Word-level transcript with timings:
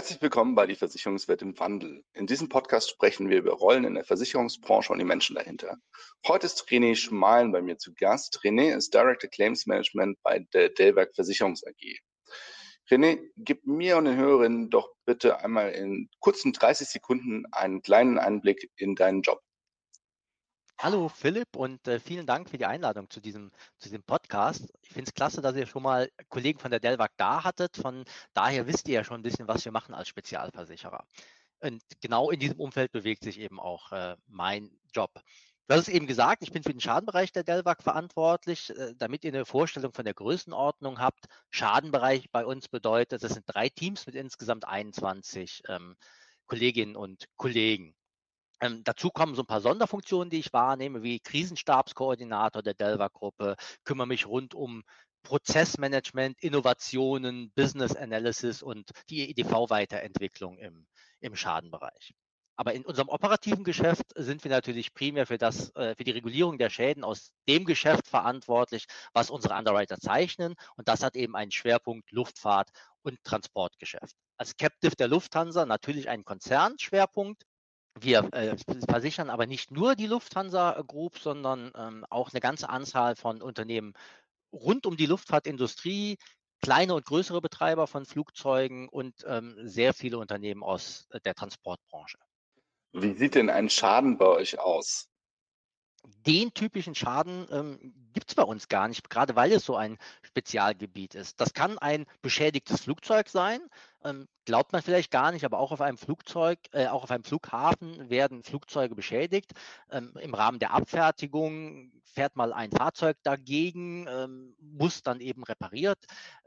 Herzlich 0.00 0.22
willkommen 0.22 0.54
bei 0.54 0.66
die 0.66 0.76
Versicherungswelt 0.76 1.42
im 1.42 1.58
Wandel. 1.58 2.02
In 2.14 2.26
diesem 2.26 2.48
Podcast 2.48 2.88
sprechen 2.88 3.28
wir 3.28 3.36
über 3.36 3.52
Rollen 3.52 3.84
in 3.84 3.96
der 3.96 4.04
Versicherungsbranche 4.04 4.94
und 4.94 4.98
die 4.98 5.04
Menschen 5.04 5.36
dahinter. 5.36 5.76
Heute 6.26 6.46
ist 6.46 6.66
René 6.70 6.96
Schmalen 6.96 7.52
bei 7.52 7.60
mir 7.60 7.76
zu 7.76 7.92
Gast. 7.92 8.40
René 8.42 8.74
ist 8.74 8.94
Director 8.94 9.28
Claims 9.28 9.66
Management 9.66 10.16
bei 10.22 10.38
der 10.54 10.70
Dellwerk 10.70 11.14
Versicherungs 11.14 11.62
AG. 11.66 11.98
René, 12.90 13.20
gib 13.36 13.66
mir 13.66 13.98
und 13.98 14.06
den 14.06 14.16
Hörerinnen 14.16 14.70
doch 14.70 14.90
bitte 15.04 15.44
einmal 15.44 15.72
in 15.72 16.08
kurzen 16.20 16.54
30 16.54 16.88
Sekunden 16.88 17.44
einen 17.52 17.82
kleinen 17.82 18.16
Einblick 18.16 18.70
in 18.76 18.94
deinen 18.94 19.20
Job. 19.20 19.42
Hallo 20.82 21.10
Philipp 21.10 21.56
und 21.56 21.86
äh, 21.88 22.00
vielen 22.00 22.24
Dank 22.24 22.48
für 22.48 22.56
die 22.56 22.64
Einladung 22.64 23.10
zu 23.10 23.20
diesem, 23.20 23.52
zu 23.76 23.90
diesem 23.90 24.02
Podcast. 24.02 24.72
Ich 24.80 24.88
finde 24.88 25.10
es 25.10 25.14
klasse, 25.14 25.42
dass 25.42 25.54
ihr 25.54 25.66
schon 25.66 25.82
mal 25.82 26.10
Kollegen 26.30 26.58
von 26.58 26.70
der 26.70 26.80
Delwag 26.80 27.12
da 27.18 27.44
hattet. 27.44 27.76
Von 27.76 28.02
daher 28.32 28.66
wisst 28.66 28.88
ihr 28.88 28.94
ja 28.94 29.04
schon 29.04 29.20
ein 29.20 29.22
bisschen, 29.22 29.46
was 29.46 29.62
wir 29.62 29.72
machen 29.72 29.92
als 29.92 30.08
Spezialversicherer. 30.08 31.04
Und 31.60 31.82
genau 32.00 32.30
in 32.30 32.40
diesem 32.40 32.58
Umfeld 32.58 32.92
bewegt 32.92 33.24
sich 33.24 33.38
eben 33.40 33.60
auch 33.60 33.92
äh, 33.92 34.16
mein 34.26 34.70
Job. 34.94 35.10
Du 35.68 35.74
hast 35.74 35.82
es 35.82 35.88
eben 35.88 36.06
gesagt, 36.06 36.42
ich 36.42 36.50
bin 36.50 36.62
für 36.62 36.72
den 36.72 36.80
Schadenbereich 36.80 37.30
der 37.30 37.44
Delwag 37.44 37.82
verantwortlich, 37.82 38.70
äh, 38.70 38.94
damit 38.96 39.22
ihr 39.24 39.34
eine 39.34 39.44
Vorstellung 39.44 39.92
von 39.92 40.06
der 40.06 40.14
Größenordnung 40.14 40.98
habt. 40.98 41.26
Schadenbereich 41.50 42.30
bei 42.30 42.46
uns 42.46 42.68
bedeutet, 42.68 43.22
das 43.22 43.34
sind 43.34 43.44
drei 43.46 43.68
Teams 43.68 44.06
mit 44.06 44.14
insgesamt 44.14 44.66
21 44.66 45.60
ähm, 45.68 45.94
Kolleginnen 46.46 46.96
und 46.96 47.26
Kollegen. 47.36 47.94
Ähm, 48.60 48.82
dazu 48.84 49.10
kommen 49.10 49.34
so 49.34 49.42
ein 49.42 49.46
paar 49.46 49.60
Sonderfunktionen, 49.60 50.30
die 50.30 50.38
ich 50.38 50.52
wahrnehme, 50.52 51.02
wie 51.02 51.20
Krisenstabskoordinator 51.20 52.62
der 52.62 52.74
Delva-Gruppe, 52.74 53.56
kümmere 53.84 54.06
mich 54.06 54.26
rund 54.26 54.54
um 54.54 54.82
Prozessmanagement, 55.22 56.42
Innovationen, 56.42 57.52
Business 57.52 57.96
Analysis 57.96 58.62
und 58.62 58.90
die 59.08 59.30
EDV-Weiterentwicklung 59.30 60.58
im, 60.58 60.86
im 61.20 61.36
Schadenbereich. 61.36 62.14
Aber 62.56 62.74
in 62.74 62.84
unserem 62.84 63.08
operativen 63.08 63.64
Geschäft 63.64 64.12
sind 64.16 64.44
wir 64.44 64.50
natürlich 64.50 64.92
primär 64.92 65.26
für, 65.26 65.38
das, 65.38 65.74
äh, 65.76 65.94
für 65.94 66.04
die 66.04 66.10
Regulierung 66.10 66.58
der 66.58 66.68
Schäden 66.68 67.04
aus 67.04 67.32
dem 67.48 67.64
Geschäft 67.64 68.06
verantwortlich, 68.06 68.84
was 69.14 69.30
unsere 69.30 69.54
Underwriter 69.54 69.96
zeichnen. 69.98 70.54
Und 70.76 70.86
das 70.86 71.02
hat 71.02 71.16
eben 71.16 71.36
einen 71.36 71.52
Schwerpunkt 71.52 72.10
Luftfahrt 72.10 72.68
und 73.00 73.22
Transportgeschäft. 73.24 74.14
Als 74.36 74.58
Captive 74.58 74.94
der 74.94 75.08
Lufthansa 75.08 75.64
natürlich 75.64 76.10
einen 76.10 76.26
Konzernschwerpunkt, 76.26 77.46
wir 77.98 78.28
äh, 78.32 78.56
versichern 78.88 79.30
aber 79.30 79.46
nicht 79.46 79.70
nur 79.70 79.94
die 79.94 80.06
Lufthansa 80.06 80.82
Group, 80.86 81.18
sondern 81.18 81.72
ähm, 81.76 82.04
auch 82.08 82.30
eine 82.30 82.40
ganze 82.40 82.68
Anzahl 82.68 83.16
von 83.16 83.42
Unternehmen 83.42 83.94
rund 84.52 84.86
um 84.86 84.96
die 84.96 85.06
Luftfahrtindustrie, 85.06 86.18
kleine 86.60 86.94
und 86.94 87.04
größere 87.04 87.40
Betreiber 87.40 87.86
von 87.86 88.04
Flugzeugen 88.04 88.88
und 88.88 89.24
ähm, 89.26 89.56
sehr 89.62 89.94
viele 89.94 90.18
Unternehmen 90.18 90.62
aus 90.62 91.06
äh, 91.10 91.20
der 91.20 91.34
Transportbranche. 91.34 92.18
Wie 92.92 93.14
sieht 93.14 93.34
denn 93.34 93.50
ein 93.50 93.70
Schaden 93.70 94.18
bei 94.18 94.26
euch 94.26 94.58
aus? 94.58 95.08
Den 96.26 96.52
typischen 96.54 96.94
Schaden 96.94 97.46
ähm, 97.50 98.09
gibt 98.12 98.30
es 98.30 98.34
bei 98.34 98.42
uns 98.42 98.68
gar 98.68 98.88
nicht, 98.88 99.08
gerade 99.10 99.36
weil 99.36 99.52
es 99.52 99.64
so 99.64 99.76
ein 99.76 99.98
Spezialgebiet 100.22 101.14
ist. 101.14 101.40
Das 101.40 101.52
kann 101.52 101.78
ein 101.78 102.06
beschädigtes 102.22 102.82
Flugzeug 102.82 103.28
sein, 103.28 103.60
ähm, 104.04 104.26
glaubt 104.44 104.72
man 104.72 104.82
vielleicht 104.82 105.10
gar 105.10 105.32
nicht, 105.32 105.44
aber 105.44 105.58
auch 105.58 105.72
auf 105.72 105.80
einem 105.80 105.98
Flugzeug, 105.98 106.58
äh, 106.72 106.86
auch 106.86 107.04
auf 107.04 107.10
einem 107.10 107.24
Flughafen 107.24 108.10
werden 108.10 108.42
Flugzeuge 108.42 108.94
beschädigt. 108.94 109.52
Ähm, 109.90 110.12
Im 110.20 110.34
Rahmen 110.34 110.58
der 110.58 110.72
Abfertigung 110.72 111.92
fährt 112.14 112.36
mal 112.36 112.52
ein 112.52 112.70
Fahrzeug 112.70 113.16
dagegen, 113.22 114.06
ähm, 114.08 114.54
muss 114.58 115.02
dann 115.02 115.20
eben 115.20 115.44
repariert 115.44 115.98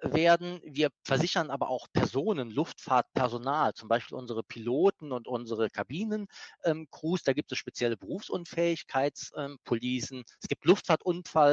werden. 0.02 0.60
Wir 0.66 0.90
versichern 1.04 1.50
aber 1.50 1.70
auch 1.70 1.88
Personen, 1.94 2.52
Luftfahrtpersonal, 2.52 3.74
zum 3.74 3.88
Beispiel 3.88 4.18
unsere 4.18 4.44
Piloten 4.44 5.12
und 5.12 5.28
unsere 5.28 5.70
Kabinencrews. 5.70 7.24
da 7.24 7.34
gibt 7.34 7.52
es 7.52 7.58
spezielle 7.58 7.98
Berufsunfähigkeitspolicen. 7.98 10.24
es 10.42 10.48
gibt 10.48 10.66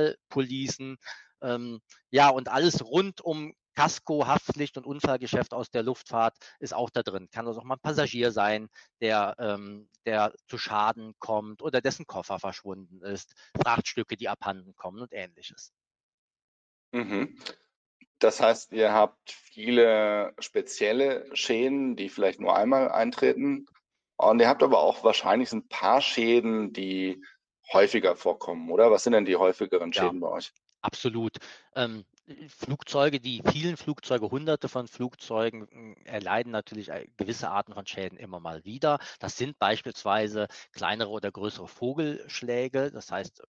Luftfahrtunfallpolicen. 0.01 0.99
ja, 2.11 2.29
und 2.29 2.49
alles 2.49 2.85
rund 2.85 3.21
um 3.21 3.55
Kasko, 3.75 4.27
Haftpflicht 4.27 4.77
und 4.77 4.85
Unfallgeschäft 4.85 5.55
aus 5.55 5.71
der 5.71 5.83
Luftfahrt 5.83 6.37
ist 6.59 6.75
auch 6.75 6.91
da 6.91 7.03
drin. 7.03 7.29
Kann 7.31 7.47
also 7.47 7.61
auch 7.61 7.65
mal 7.65 7.77
ein 7.77 7.81
Passagier 7.81 8.31
sein, 8.33 8.69
der, 9.01 9.37
ähm, 9.39 9.89
der 10.05 10.35
zu 10.49 10.59
Schaden 10.59 11.15
kommt 11.19 11.63
oder 11.63 11.81
dessen 11.81 12.07
Koffer 12.07 12.39
verschwunden 12.39 13.01
ist, 13.03 13.33
Frachtstücke, 13.57 14.17
die 14.17 14.29
abhanden 14.29 14.75
kommen 14.75 15.01
und 15.01 15.13
ähnliches. 15.13 15.73
Mhm. 16.93 17.39
Das 18.19 18.41
heißt, 18.41 18.73
ihr 18.73 18.93
habt 18.93 19.31
viele 19.31 20.35
spezielle 20.39 21.25
Schäden, 21.35 21.97
die 21.97 22.11
vielleicht 22.11 22.41
nur 22.41 22.55
einmal 22.55 22.91
eintreten. 22.91 23.67
Und 24.17 24.41
ihr 24.41 24.49
habt 24.49 24.63
aber 24.63 24.81
auch 24.81 25.03
wahrscheinlich 25.05 25.51
ein 25.53 25.69
paar 25.69 26.03
Schäden, 26.03 26.75
die 26.75 27.25
häufiger 27.73 28.17
vorkommen, 28.17 28.71
oder? 28.71 28.91
Was 28.91 29.05
sind 29.05 29.13
denn 29.13 29.25
die 29.25 29.37
häufigeren 29.37 29.93
Schäden 29.93 30.21
ja, 30.21 30.29
bei 30.29 30.37
euch? 30.37 30.53
Absolut. 30.83 31.37
Ähm, 31.75 32.05
Flugzeuge, 32.49 33.21
die 33.21 33.43
vielen 33.51 33.77
Flugzeuge, 33.77 34.31
hunderte 34.31 34.69
von 34.69 34.87
Flugzeugen 34.87 35.67
hm, 35.71 35.97
erleiden 36.05 36.53
natürlich 36.53 36.91
äh, 36.91 37.07
gewisse 37.17 37.51
Arten 37.51 37.75
von 37.75 37.87
Schäden 37.87 38.19
immer 38.19 38.41
mal 38.41 38.65
wieder. 38.65 38.99
Das 39.19 39.37
sind 39.37 39.59
beispielsweise 39.59 40.47
kleinere 40.73 41.11
oder 41.11 41.31
größere 41.31 41.69
Vogelschläge. 41.69 42.91
Das 42.93 43.11
heißt, 43.11 43.43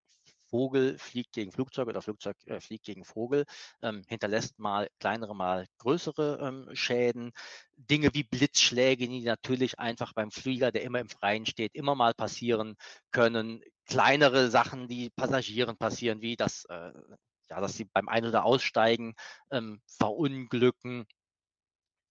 Vogel 0.52 0.98
fliegt 0.98 1.32
gegen 1.34 1.52
Flugzeug 1.52 1.88
oder 1.88 2.02
Flugzeug 2.02 2.36
äh, 2.46 2.60
fliegt 2.60 2.84
gegen 2.84 3.06
Vogel, 3.06 3.46
ähm, 3.82 4.04
hinterlässt 4.08 4.60
mal 4.60 4.90
kleinere, 5.00 5.34
mal 5.34 5.66
größere 5.78 6.40
ähm, 6.42 6.76
Schäden. 6.76 7.32
Dinge 7.78 8.14
wie 8.14 8.24
Blitzschläge, 8.24 9.08
die 9.08 9.24
natürlich 9.24 9.80
einfach 9.80 10.14
beim 10.14 10.30
Flieger, 10.30 10.72
der 10.72 10.84
immer 10.84 11.00
im 11.00 11.10
Freien 11.10 11.46
steht, 11.46 11.74
immer 11.74 11.96
mal 11.96 12.14
passieren 12.14 12.76
können. 13.12 13.64
Kleinere 13.92 14.50
Sachen, 14.50 14.88
die 14.88 15.10
Passagieren 15.10 15.76
passieren, 15.76 16.22
wie 16.22 16.38
das 16.38 16.64
äh, 16.66 16.92
ja, 17.52 17.60
dass 17.60 17.74
sie 17.74 17.86
beim 17.86 18.08
Ein- 18.08 18.26
oder 18.26 18.46
Aussteigen 18.46 19.14
ähm, 19.52 19.82
verunglücken. 19.86 21.06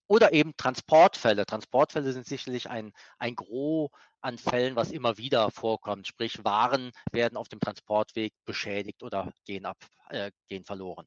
Oder 0.07 0.33
eben 0.33 0.57
Transportfälle. 0.57 1.47
Transportfälle 1.47 2.13
sind 2.13 2.27
sicherlich 2.27 2.69
ein, 2.69 2.93
ein 3.19 3.37
Gros 3.37 3.91
an 4.21 4.37
Fällen, 4.39 4.77
was 4.77 4.91
immer 4.91 5.17
wieder 5.17 5.51
vorkommt. 5.51 6.07
Sprich, 6.07 6.45
Waren 6.45 6.93
werden 7.13 7.39
auf 7.39 7.49
dem 7.49 7.61
Transportweg 7.61 8.35
beschädigt 8.45 9.03
oder 9.03 9.33
gehen, 9.47 9.65
ab, 9.65 9.79
äh, 10.11 10.31
gehen 10.49 10.65
verloren. 10.65 11.07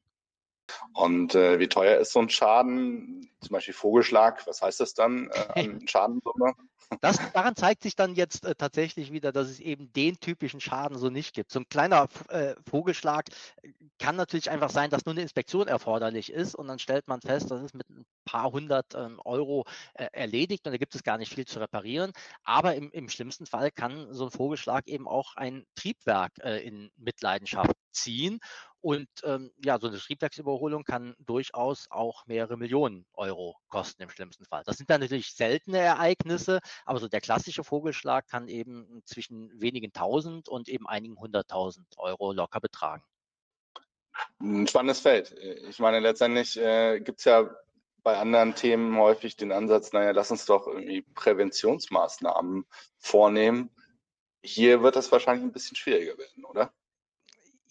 Und 0.92 1.34
äh, 1.34 1.58
wie 1.58 1.68
teuer 1.68 1.98
ist 1.98 2.12
so 2.12 2.20
ein 2.20 2.30
Schaden? 2.30 3.30
Zum 3.40 3.52
Beispiel 3.52 3.74
Vogelschlag, 3.74 4.46
was 4.46 4.62
heißt 4.62 4.80
das 4.80 4.94
dann 4.94 5.30
äh, 5.54 5.68
Schadensumme? 5.86 6.54
Das, 7.00 7.18
daran 7.34 7.56
zeigt 7.56 7.82
sich 7.82 7.96
dann 7.96 8.14
jetzt 8.14 8.44
äh, 8.44 8.54
tatsächlich 8.54 9.12
wieder, 9.12 9.32
dass 9.32 9.48
es 9.48 9.60
eben 9.60 9.92
den 9.92 10.18
typischen 10.20 10.60
Schaden 10.60 10.98
so 10.98 11.10
nicht 11.10 11.34
gibt. 11.34 11.50
So 11.50 11.60
ein 11.60 11.68
kleiner 11.68 12.08
äh, 12.28 12.54
Vogelschlag 12.68 13.26
äh, 13.62 13.72
kann 13.98 14.16
natürlich 14.16 14.50
einfach 14.50 14.70
sein, 14.70 14.90
dass 14.90 15.04
nur 15.04 15.14
eine 15.14 15.22
Inspektion 15.22 15.68
erforderlich 15.68 16.32
ist 16.32 16.54
und 16.54 16.68
dann 16.68 16.78
stellt 16.78 17.08
man 17.08 17.20
fest, 17.20 17.50
das 17.50 17.62
ist 17.62 17.74
mit 17.74 17.88
ein 17.88 18.04
paar 18.24 18.52
hundert 18.52 18.94
ähm, 18.94 19.20
Euro 19.24 19.64
äh, 19.94 20.08
erledigt 20.12 20.66
und 20.66 20.72
da 20.72 20.78
gibt 20.78 20.94
es 20.94 21.04
gar 21.04 21.18
nicht 21.18 21.34
viel 21.34 21.46
zu 21.46 21.60
reparieren. 21.60 22.12
Aber 22.42 22.74
im, 22.74 22.90
im 22.90 23.08
schlimmsten 23.08 23.46
Fall 23.46 23.70
kann 23.70 24.12
so 24.12 24.24
ein 24.24 24.30
Vogelschlag 24.30 24.86
eben 24.88 25.06
auch 25.06 25.36
ein 25.36 25.64
Triebwerk 25.74 26.32
äh, 26.40 26.58
in 26.66 26.90
Mitleidenschaft 26.96 27.76
ziehen. 27.92 28.40
Und 28.84 29.08
ähm, 29.22 29.50
ja, 29.64 29.78
so 29.78 29.86
eine 29.86 29.96
Triebwerksüberholung 29.96 30.84
kann 30.84 31.14
durchaus 31.18 31.86
auch 31.88 32.26
mehrere 32.26 32.58
Millionen 32.58 33.06
Euro 33.14 33.56
kosten 33.68 34.02
im 34.02 34.10
schlimmsten 34.10 34.44
Fall. 34.44 34.62
Das 34.66 34.76
sind 34.76 34.90
dann 34.90 35.00
natürlich 35.00 35.32
seltene 35.32 35.78
Ereignisse, 35.78 36.60
aber 36.84 36.98
so 36.98 37.08
der 37.08 37.22
klassische 37.22 37.64
Vogelschlag 37.64 38.28
kann 38.28 38.46
eben 38.46 39.00
zwischen 39.06 39.58
wenigen 39.58 39.94
tausend 39.94 40.50
und 40.50 40.68
eben 40.68 40.86
einigen 40.86 41.18
hunderttausend 41.18 41.86
Euro 41.96 42.32
locker 42.32 42.60
betragen. 42.60 43.02
Ein 44.38 44.66
spannendes 44.66 45.00
Feld. 45.00 45.32
Ich 45.32 45.78
meine, 45.78 46.00
letztendlich 46.00 46.58
äh, 46.58 47.00
gibt 47.00 47.20
es 47.20 47.24
ja 47.24 47.56
bei 48.02 48.18
anderen 48.18 48.54
Themen 48.54 48.98
häufig 48.98 49.34
den 49.36 49.50
Ansatz, 49.50 49.94
naja, 49.94 50.10
lass 50.10 50.30
uns 50.30 50.44
doch 50.44 50.66
irgendwie 50.66 51.00
Präventionsmaßnahmen 51.14 52.66
vornehmen. 52.98 53.70
Hier 54.42 54.82
wird 54.82 54.96
das 54.96 55.10
wahrscheinlich 55.10 55.42
ein 55.42 55.52
bisschen 55.52 55.74
schwieriger 55.74 56.18
werden, 56.18 56.44
oder? 56.44 56.70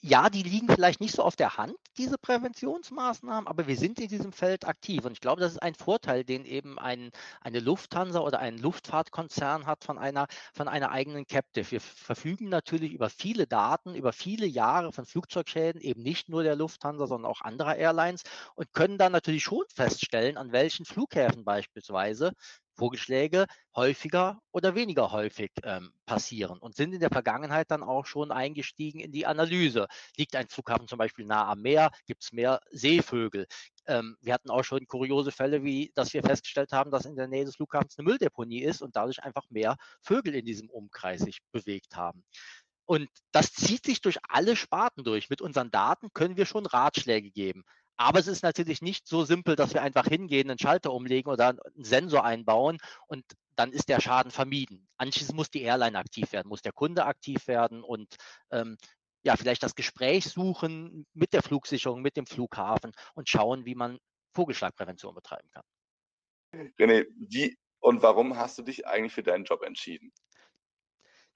Ja, 0.05 0.29
die 0.29 0.43
liegen 0.43 0.67
vielleicht 0.67 0.99
nicht 0.99 1.15
so 1.15 1.23
auf 1.23 1.37
der 1.37 1.55
Hand, 1.55 1.75
diese 1.97 2.17
Präventionsmaßnahmen, 2.17 3.47
aber 3.47 3.67
wir 3.67 3.77
sind 3.77 4.01
in 4.01 4.09
diesem 4.09 4.33
Feld 4.33 4.67
aktiv. 4.67 5.05
Und 5.05 5.13
ich 5.13 5.21
glaube, 5.21 5.39
das 5.39 5.53
ist 5.53 5.63
ein 5.63 5.75
Vorteil, 5.75 6.25
den 6.25 6.43
eben 6.43 6.77
ein, 6.77 7.11
eine 7.39 7.61
Lufthansa 7.61 8.19
oder 8.19 8.39
ein 8.39 8.57
Luftfahrtkonzern 8.57 9.65
hat 9.65 9.85
von 9.85 9.97
einer, 9.97 10.27
von 10.53 10.67
einer 10.67 10.91
eigenen 10.91 11.25
Captive. 11.25 11.71
Wir 11.71 11.79
verfügen 11.79 12.49
natürlich 12.49 12.91
über 12.91 13.09
viele 13.09 13.47
Daten, 13.47 13.95
über 13.95 14.11
viele 14.11 14.45
Jahre 14.45 14.91
von 14.91 15.05
Flugzeugschäden, 15.05 15.79
eben 15.79 16.03
nicht 16.03 16.27
nur 16.27 16.43
der 16.43 16.57
Lufthansa, 16.57 17.07
sondern 17.07 17.31
auch 17.31 17.39
anderer 17.39 17.77
Airlines 17.77 18.23
und 18.55 18.73
können 18.73 18.97
dann 18.97 19.13
natürlich 19.13 19.43
schon 19.43 19.63
feststellen, 19.73 20.35
an 20.35 20.51
welchen 20.51 20.83
Flughäfen 20.83 21.45
beispielsweise 21.45 22.33
Vorgeschläge 22.75 23.45
häufiger 23.75 24.39
oder 24.51 24.75
weniger 24.75 25.11
häufig 25.11 25.51
ähm, 25.63 25.93
passieren 26.05 26.59
und 26.59 26.75
sind 26.75 26.93
in 26.93 26.99
der 26.99 27.09
Vergangenheit 27.09 27.71
dann 27.71 27.83
auch 27.83 28.05
schon 28.05 28.31
eingestiegen 28.31 28.99
in 28.99 29.11
die 29.11 29.25
Analyse. 29.25 29.87
Liegt 30.17 30.35
ein 30.35 30.47
Flughafen 30.47 30.87
zum 30.87 30.97
Beispiel 30.97 31.25
nah 31.25 31.49
am 31.49 31.61
Meer, 31.61 31.91
gibt 32.05 32.23
es 32.23 32.31
mehr 32.31 32.59
Seevögel. 32.71 33.47
Ähm, 33.85 34.17
wir 34.21 34.33
hatten 34.33 34.49
auch 34.49 34.63
schon 34.63 34.87
kuriose 34.87 35.31
Fälle, 35.31 35.63
wie 35.63 35.91
dass 35.95 36.13
wir 36.13 36.23
festgestellt 36.23 36.71
haben, 36.71 36.91
dass 36.91 37.05
in 37.05 37.15
der 37.15 37.27
Nähe 37.27 37.45
des 37.45 37.55
Flughafens 37.55 37.97
eine 37.97 38.07
Mülldeponie 38.07 38.61
ist 38.63 38.81
und 38.81 38.95
dadurch 38.95 39.23
einfach 39.23 39.45
mehr 39.49 39.77
Vögel 40.01 40.35
in 40.35 40.45
diesem 40.45 40.69
Umkreis 40.69 41.21
sich 41.21 41.39
bewegt 41.51 41.95
haben. 41.95 42.23
Und 42.85 43.09
das 43.31 43.53
zieht 43.53 43.85
sich 43.85 44.01
durch 44.01 44.17
alle 44.27 44.55
Sparten 44.55 45.03
durch. 45.03 45.29
Mit 45.29 45.41
unseren 45.41 45.71
Daten 45.71 46.11
können 46.13 46.35
wir 46.37 46.45
schon 46.45 46.65
Ratschläge 46.65 47.31
geben. 47.31 47.63
Aber 48.03 48.19
es 48.19 48.27
ist 48.27 48.43
natürlich 48.43 48.81
nicht 48.81 49.07
so 49.07 49.23
simpel, 49.23 49.55
dass 49.55 49.73
wir 49.73 49.81
einfach 49.81 50.07
hingehen, 50.07 50.49
einen 50.49 50.59
Schalter 50.59 50.91
umlegen 50.91 51.31
oder 51.31 51.49
einen 51.49 51.83
Sensor 51.85 52.25
einbauen 52.25 52.77
und 53.07 53.23
dann 53.55 53.71
ist 53.71 53.87
der 53.87 54.01
Schaden 54.01 54.29
vermieden. 54.29 54.89
Anschließend 54.97 55.37
muss 55.37 55.49
die 55.49 55.61
Airline 55.61 55.97
aktiv 55.97 56.33
werden, 56.33 56.49
muss 56.49 56.61
der 56.61 56.73
Kunde 56.73 57.05
aktiv 57.05 57.47
werden 57.47 57.81
und 57.81 58.17
ähm, 58.51 58.77
ja, 59.23 59.37
vielleicht 59.37 59.63
das 59.63 59.75
Gespräch 59.75 60.25
suchen 60.25 61.05
mit 61.13 61.31
der 61.31 61.41
Flugsicherung, 61.41 62.01
mit 62.01 62.17
dem 62.17 62.25
Flughafen 62.25 62.91
und 63.13 63.29
schauen, 63.29 63.65
wie 63.65 63.75
man 63.75 63.99
Vogelschlagprävention 64.33 65.15
betreiben 65.15 65.49
kann. 65.51 65.63
René, 66.77 67.05
wie 67.15 67.57
und 67.79 68.01
warum 68.01 68.35
hast 68.35 68.57
du 68.57 68.63
dich 68.63 68.85
eigentlich 68.85 69.13
für 69.13 69.23
deinen 69.23 69.45
Job 69.45 69.61
entschieden? 69.63 70.11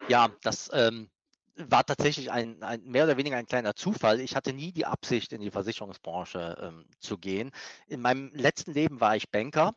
Ja, 0.10 0.36
das 0.42 0.70
ähm, 0.74 1.10
war 1.58 1.86
tatsächlich 1.86 2.32
ein, 2.32 2.62
ein, 2.64 2.84
mehr 2.84 3.06
oder 3.06 3.18
weniger 3.18 3.38
ein 3.38 3.46
kleiner 3.46 3.76
Zufall. 3.76 4.20
Ich 4.20 4.36
hatte 4.36 4.54
nie 4.54 4.72
die 4.72 4.86
Absicht, 4.86 5.34
in 5.34 5.42
die 5.42 5.52
Versicherungsbranche 5.52 6.58
ähm, 6.62 6.86
zu 7.00 7.18
gehen. 7.18 7.52
In 7.88 8.02
meinem 8.02 8.32
letzten 8.34 8.74
Leben 8.74 9.02
war 9.02 9.16
ich 9.16 9.30
Banker, 9.30 9.74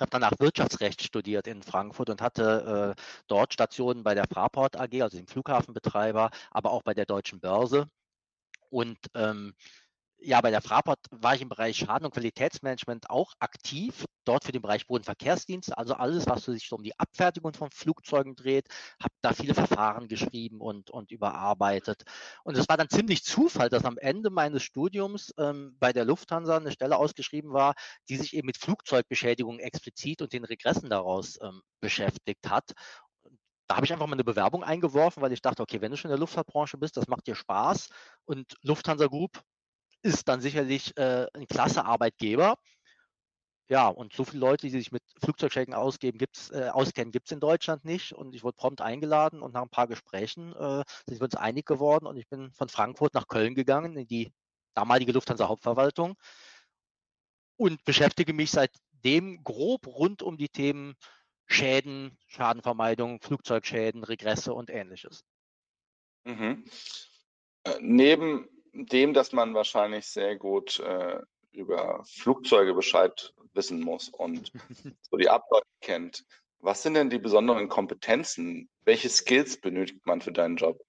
habe 0.00 0.10
danach 0.10 0.32
Wirtschaftsrecht 0.38 1.02
studiert 1.02 1.46
in 1.46 1.62
Frankfurt 1.62 2.10
und 2.10 2.22
hatte 2.22 2.94
äh, 2.96 3.02
dort 3.28 3.52
Stationen 3.52 4.02
bei 4.02 4.14
der 4.14 4.26
Fraport 4.26 4.78
AG, 4.78 5.02
also 5.02 5.16
dem 5.16 5.26
Flughafenbetreiber, 5.26 6.30
aber 6.50 6.70
auch 6.72 6.82
bei 6.82 6.94
der 6.94 7.06
Deutschen 7.06 7.40
Börse. 7.40 7.88
Und 8.70 8.98
ähm, 9.14 9.54
ja, 10.24 10.40
bei 10.40 10.50
der 10.50 10.62
Fraport 10.62 11.00
war 11.10 11.34
ich 11.34 11.42
im 11.42 11.48
Bereich 11.48 11.76
Schaden- 11.76 12.04
und 12.04 12.14
Qualitätsmanagement 12.14 13.10
auch 13.10 13.32
aktiv, 13.40 14.04
dort 14.24 14.44
für 14.44 14.52
den 14.52 14.62
Bereich 14.62 14.86
Bodenverkehrsdienst, 14.86 15.76
also 15.76 15.94
alles, 15.94 16.26
was 16.26 16.44
sich 16.44 16.70
um 16.72 16.82
die 16.82 16.98
Abfertigung 16.98 17.52
von 17.54 17.70
Flugzeugen 17.70 18.36
dreht, 18.36 18.68
habe 19.02 19.14
da 19.20 19.32
viele 19.32 19.54
Verfahren 19.54 20.08
geschrieben 20.08 20.60
und, 20.60 20.90
und 20.90 21.10
überarbeitet. 21.10 22.04
Und 22.44 22.56
es 22.56 22.68
war 22.68 22.76
dann 22.76 22.88
ziemlich 22.88 23.24
Zufall, 23.24 23.68
dass 23.68 23.84
am 23.84 23.98
Ende 23.98 24.30
meines 24.30 24.62
Studiums 24.62 25.34
ähm, 25.38 25.76
bei 25.80 25.92
der 25.92 26.04
Lufthansa 26.04 26.56
eine 26.56 26.72
Stelle 26.72 26.96
ausgeschrieben 26.96 27.52
war, 27.52 27.74
die 28.08 28.16
sich 28.16 28.34
eben 28.34 28.46
mit 28.46 28.58
Flugzeugbeschädigungen 28.58 29.60
explizit 29.60 30.22
und 30.22 30.32
den 30.32 30.44
Regressen 30.44 30.88
daraus 30.88 31.38
ähm, 31.42 31.62
beschäftigt 31.80 32.48
hat. 32.48 32.72
Da 33.66 33.76
habe 33.76 33.86
ich 33.86 33.92
einfach 33.92 34.06
mal 34.06 34.14
eine 34.14 34.24
Bewerbung 34.24 34.62
eingeworfen, 34.64 35.22
weil 35.22 35.32
ich 35.32 35.40
dachte, 35.40 35.62
okay, 35.62 35.80
wenn 35.80 35.90
du 35.90 35.96
schon 35.96 36.10
in 36.10 36.12
der 36.12 36.20
Luftfahrtbranche 36.20 36.76
bist, 36.78 36.96
das 36.96 37.08
macht 37.08 37.26
dir 37.26 37.34
Spaß. 37.34 37.88
Und 38.24 38.54
Lufthansa 38.62 39.06
Group 39.06 39.42
ist 40.02 40.28
dann 40.28 40.40
sicherlich 40.40 40.96
äh, 40.96 41.26
ein 41.34 41.46
klasse 41.46 41.84
Arbeitgeber. 41.84 42.56
Ja, 43.68 43.88
und 43.88 44.12
so 44.12 44.24
viele 44.24 44.40
Leute, 44.40 44.66
die 44.66 44.70
sich 44.70 44.92
mit 44.92 45.02
Flugzeugschäden 45.22 45.72
ausgeben, 45.72 46.18
gibt's, 46.18 46.50
äh, 46.50 46.68
auskennen, 46.70 47.12
gibt 47.12 47.26
es 47.26 47.32
in 47.32 47.40
Deutschland 47.40 47.84
nicht. 47.84 48.12
Und 48.12 48.34
ich 48.34 48.44
wurde 48.44 48.56
prompt 48.56 48.80
eingeladen 48.82 49.40
und 49.40 49.54
nach 49.54 49.62
ein 49.62 49.70
paar 49.70 49.86
Gesprächen 49.86 50.52
äh, 50.54 50.84
sind 51.06 51.20
wir 51.20 51.24
uns 51.24 51.36
einig 51.36 51.64
geworden. 51.64 52.06
Und 52.06 52.16
ich 52.16 52.28
bin 52.28 52.52
von 52.52 52.68
Frankfurt 52.68 53.14
nach 53.14 53.28
Köln 53.28 53.54
gegangen, 53.54 53.96
in 53.96 54.06
die 54.06 54.32
damalige 54.74 55.12
Lufthansa 55.12 55.48
Hauptverwaltung 55.48 56.16
und 57.56 57.84
beschäftige 57.84 58.32
mich 58.32 58.50
seitdem 58.50 59.42
grob 59.44 59.86
rund 59.86 60.22
um 60.22 60.36
die 60.36 60.48
Themen 60.48 60.94
Schäden, 61.46 62.18
Schadenvermeidung, 62.26 63.20
Flugzeugschäden, 63.20 64.04
Regresse 64.04 64.54
und 64.54 64.70
ähnliches. 64.70 65.24
Mhm. 66.24 66.64
Äh, 67.64 67.78
neben 67.80 68.48
dem, 68.72 69.14
dass 69.14 69.32
man 69.32 69.54
wahrscheinlich 69.54 70.06
sehr 70.06 70.36
gut 70.36 70.80
äh, 70.80 71.20
über 71.52 72.02
Flugzeuge 72.04 72.74
Bescheid 72.74 73.34
wissen 73.54 73.80
muss 73.80 74.08
und 74.08 74.52
so 75.02 75.16
die 75.16 75.28
Abläufe 75.28 75.66
kennt. 75.80 76.24
Was 76.60 76.82
sind 76.82 76.94
denn 76.94 77.10
die 77.10 77.18
besonderen 77.18 77.68
Kompetenzen? 77.68 78.68
Welche 78.84 79.08
Skills 79.08 79.60
benötigt 79.60 80.06
man 80.06 80.20
für 80.20 80.32
deinen 80.32 80.56
Job? 80.56 80.80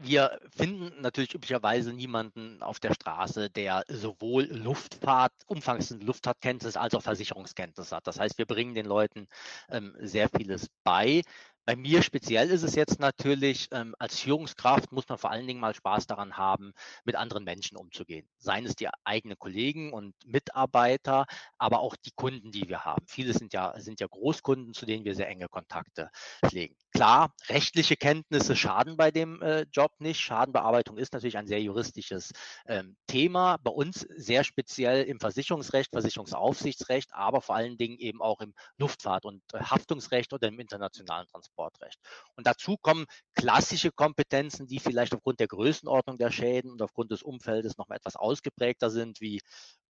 Wir 0.00 0.38
finden 0.56 1.00
natürlich 1.00 1.34
üblicherweise 1.34 1.92
niemanden 1.92 2.62
auf 2.62 2.78
der 2.78 2.94
Straße, 2.94 3.50
der 3.50 3.82
sowohl 3.88 4.44
Luftfahrt, 4.44 5.32
umfassende 5.46 6.06
Luftfahrtkenntnisse 6.06 6.80
als 6.80 6.94
auch 6.94 7.02
Versicherungskenntnisse 7.02 7.96
hat. 7.96 8.06
Das 8.06 8.20
heißt, 8.20 8.38
wir 8.38 8.46
bringen 8.46 8.74
den 8.74 8.86
Leuten 8.86 9.26
ähm, 9.68 9.96
sehr 9.98 10.28
vieles 10.28 10.68
bei. 10.84 11.22
Bei 11.68 11.76
mir 11.76 12.02
speziell 12.02 12.48
ist 12.48 12.62
es 12.62 12.74
jetzt 12.76 12.98
natürlich, 12.98 13.68
ähm, 13.72 13.94
als 13.98 14.20
Führungskraft 14.20 14.90
muss 14.90 15.06
man 15.06 15.18
vor 15.18 15.30
allen 15.30 15.46
Dingen 15.46 15.60
mal 15.60 15.74
Spaß 15.74 16.06
daran 16.06 16.38
haben, 16.38 16.72
mit 17.04 17.14
anderen 17.14 17.44
Menschen 17.44 17.76
umzugehen. 17.76 18.26
Seien 18.38 18.64
es 18.64 18.74
die 18.74 18.88
eigenen 19.04 19.38
Kollegen 19.38 19.92
und 19.92 20.14
Mitarbeiter, 20.24 21.26
aber 21.58 21.80
auch 21.80 21.94
die 21.96 22.12
Kunden, 22.12 22.52
die 22.52 22.70
wir 22.70 22.86
haben. 22.86 23.04
Viele 23.06 23.34
sind 23.34 23.52
ja, 23.52 23.78
sind 23.80 24.00
ja 24.00 24.06
Großkunden, 24.06 24.72
zu 24.72 24.86
denen 24.86 25.04
wir 25.04 25.14
sehr 25.14 25.28
enge 25.28 25.46
Kontakte 25.48 26.08
pflegen. 26.42 26.74
Klar, 26.94 27.34
rechtliche 27.50 27.96
Kenntnisse 27.96 28.56
schaden 28.56 28.96
bei 28.96 29.10
dem 29.10 29.42
äh, 29.42 29.66
Job 29.70 29.92
nicht. 29.98 30.20
Schadenbearbeitung 30.20 30.96
ist 30.96 31.12
natürlich 31.12 31.36
ein 31.36 31.46
sehr 31.46 31.60
juristisches 31.60 32.32
ähm, 32.66 32.96
Thema. 33.06 33.58
Bei 33.62 33.70
uns 33.70 34.06
sehr 34.16 34.42
speziell 34.42 35.04
im 35.04 35.20
Versicherungsrecht, 35.20 35.90
Versicherungsaufsichtsrecht, 35.92 37.12
aber 37.12 37.42
vor 37.42 37.56
allen 37.56 37.76
Dingen 37.76 37.98
eben 37.98 38.22
auch 38.22 38.40
im 38.40 38.54
Luftfahrt- 38.78 39.26
und 39.26 39.42
äh, 39.52 39.58
Haftungsrecht 39.60 40.32
oder 40.32 40.48
im 40.48 40.58
internationalen 40.58 41.26
Transport. 41.26 41.57
Sportrecht. 41.58 41.98
Und 42.36 42.46
dazu 42.46 42.76
kommen 42.80 43.06
klassische 43.34 43.90
Kompetenzen, 43.90 44.68
die 44.68 44.78
vielleicht 44.78 45.14
aufgrund 45.14 45.40
der 45.40 45.48
Größenordnung 45.48 46.16
der 46.16 46.30
Schäden 46.30 46.70
und 46.70 46.80
aufgrund 46.82 47.10
des 47.10 47.22
Umfeldes 47.22 47.76
noch 47.76 47.90
etwas 47.90 48.14
ausgeprägter 48.14 48.90
sind, 48.90 49.20
wie 49.20 49.40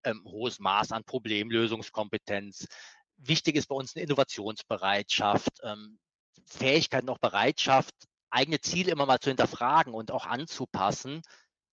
ähm, 0.03 0.23
hohes 0.25 0.59
Maß 0.59 0.91
an 0.91 1.03
Problemlösungskompetenz. 1.03 2.67
Wichtig 3.17 3.55
ist 3.55 3.67
bei 3.67 3.75
uns 3.75 3.95
eine 3.95 4.03
Innovationsbereitschaft, 4.05 5.59
ähm, 5.63 5.99
Fähigkeit 6.45 7.03
und 7.03 7.09
auch 7.11 7.19
Bereitschaft, 7.19 7.93
eigene 8.31 8.59
Ziele 8.61 8.91
immer 8.91 9.05
mal 9.05 9.19
zu 9.19 9.29
hinterfragen 9.29 9.93
und 9.93 10.11
auch 10.11 10.25
anzupassen, 10.25 11.21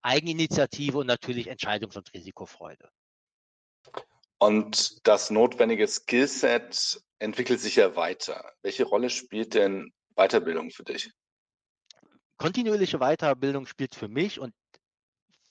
Eigeninitiative 0.03 0.99
und 0.99 1.07
natürlich 1.07 1.51
Entscheidungs- 1.51 1.97
und 1.97 2.13
Risikofreude. 2.13 2.91
Und 4.39 5.07
das 5.07 5.31
notwendige 5.31 5.89
Skillset 5.89 7.01
entwickelt 7.19 7.61
sich 7.61 7.77
ja 7.77 7.97
weiter. 7.97 8.53
Welche 8.63 8.85
Rolle 8.85 9.11
spielt 9.11 9.55
denn 9.55 9.93
Weiterbildung 10.15 10.71
für 10.71 10.85
dich? 10.85 11.11
Kontinuierliche 12.37 12.99
Weiterbildung 12.99 13.67
spielt 13.67 13.95
für 13.95 14.09
mich 14.09 14.39
und 14.39 14.53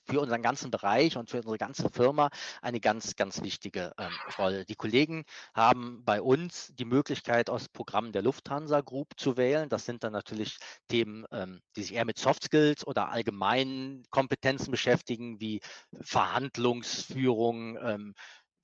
für 0.08 0.20
unseren 0.20 0.42
ganzen 0.42 0.72
Bereich 0.72 1.18
und 1.18 1.30
für 1.30 1.38
unsere 1.38 1.58
ganze 1.58 1.90
Firma 1.90 2.30
eine 2.62 2.80
ganz, 2.80 3.16
ganz 3.16 3.42
wichtige 3.42 3.92
ähm, 3.98 4.14
Rolle. 4.38 4.66
Die 4.66 4.76
Kollegen 4.76 5.24
haben 5.54 6.04
bei 6.06 6.22
uns 6.22 6.72
die 6.76 6.86
Möglichkeit, 6.86 7.50
aus 7.50 7.68
Programmen 7.70 8.12
der 8.12 8.22
Lufthansa 8.22 8.82
Group 8.82 9.14
zu 9.18 9.36
wählen. 9.36 9.68
Das 9.68 9.86
sind 9.86 10.04
dann 10.04 10.14
natürlich 10.14 10.58
Themen, 10.88 11.26
ähm, 11.32 11.60
die 11.76 11.82
sich 11.82 11.96
eher 11.96 12.06
mit 12.06 12.20
Soft 12.20 12.44
Skills 12.44 12.86
oder 12.86 13.10
allgemeinen 13.10 14.04
Kompetenzen 14.12 14.72
beschäftigen, 14.72 15.40
wie 15.40 15.62
Verhandlungsführung, 16.02 17.78
ähm, 17.82 18.14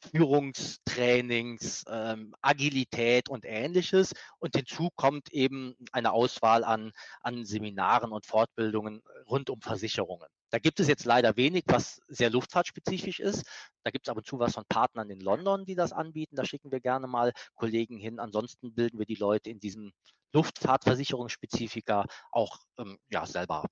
Führungstrainings, 0.10 1.84
ähm, 1.88 2.34
Agilität 2.42 3.30
und 3.30 3.46
ähnliches. 3.46 4.14
Und 4.40 4.56
hinzu 4.56 4.90
kommt 4.96 5.32
eben 5.32 5.76
eine 5.92 6.12
Auswahl 6.12 6.64
an, 6.64 6.92
an 7.22 7.46
Seminaren 7.46 8.12
und 8.12 8.26
Fortbildungen 8.26 9.02
rund 9.28 9.50
um 9.50 9.62
Versicherungen. 9.62 10.28
Da 10.50 10.60
gibt 10.60 10.80
es 10.82 10.88
jetzt 10.88 11.06
leider 11.06 11.38
wenig, 11.38 11.64
was 11.68 12.02
sehr 12.08 12.30
luftfahrtspezifisch 12.30 13.20
ist. 13.20 13.46
Da 13.84 13.92
gibt 13.92 14.08
es 14.08 14.12
ab 14.12 14.18
und 14.18 14.26
zu 14.26 14.38
was 14.38 14.54
von 14.54 14.66
Partnern 14.68 15.10
in 15.10 15.22
London, 15.22 15.66
die 15.66 15.76
das 15.76 15.94
anbieten. 15.94 16.36
Da 16.36 16.44
schicken 16.44 16.72
wir 16.72 16.82
gerne 16.82 17.08
mal 17.08 17.32
Kollegen 17.56 17.98
hin. 17.98 18.20
Ansonsten 18.20 18.74
bilden 18.74 19.00
wir 19.00 19.06
die 19.06 19.16
Leute 19.16 19.50
in 19.50 19.60
diesem 19.60 19.94
Luftfahrtversicherungsspezifika 20.34 22.06
auch 22.32 22.60
ähm, 22.78 22.98
ja, 23.10 23.26
selber 23.26 23.66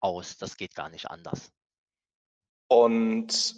aus. 0.00 0.36
Das 0.36 0.56
geht 0.56 0.74
gar 0.74 0.88
nicht 0.88 1.10
anders. 1.10 1.50
Und 2.68 3.54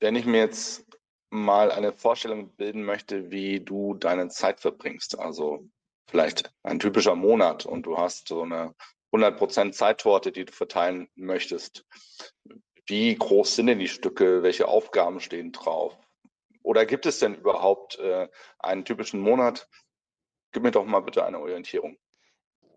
wenn 0.00 0.16
ich 0.16 0.26
mir 0.26 0.38
jetzt 0.38 0.84
mal 1.30 1.70
eine 1.70 1.92
Vorstellung 1.92 2.50
bilden 2.56 2.84
möchte, 2.84 3.30
wie 3.30 3.60
du 3.60 3.94
deine 3.94 4.28
Zeit 4.28 4.60
verbringst. 4.60 5.18
Also 5.18 5.68
vielleicht 6.06 6.52
ein 6.62 6.78
typischer 6.78 7.14
Monat 7.14 7.66
und 7.66 7.84
du 7.84 7.98
hast 7.98 8.28
so 8.28 8.42
eine 8.42 8.74
100% 9.12 9.72
Zeittorte, 9.72 10.32
die 10.32 10.44
du 10.44 10.52
verteilen 10.52 11.08
möchtest. 11.14 11.84
Wie 12.86 13.14
groß 13.14 13.56
sind 13.56 13.66
denn 13.66 13.78
die 13.78 13.88
Stücke? 13.88 14.42
Welche 14.42 14.68
Aufgaben 14.68 15.20
stehen 15.20 15.52
drauf? 15.52 15.98
Oder 16.62 16.86
gibt 16.86 17.06
es 17.06 17.18
denn 17.18 17.34
überhaupt 17.34 17.98
äh, 17.98 18.28
einen 18.58 18.84
typischen 18.84 19.20
Monat? 19.20 19.68
Gib 20.52 20.62
mir 20.62 20.70
doch 20.70 20.84
mal 20.84 21.00
bitte 21.00 21.24
eine 21.24 21.38
Orientierung. 21.38 21.96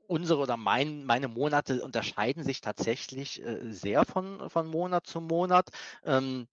Unsere 0.07 0.39
oder 0.39 0.57
mein, 0.57 1.05
meine 1.05 1.27
Monate 1.27 1.83
unterscheiden 1.83 2.43
sich 2.43 2.61
tatsächlich 2.61 3.43
äh, 3.43 3.71
sehr 3.71 4.05
von, 4.05 4.49
von 4.49 4.67
Monat 4.67 5.05
zu 5.05 5.21
Monat. 5.21 5.69
Ähm, 6.03 6.47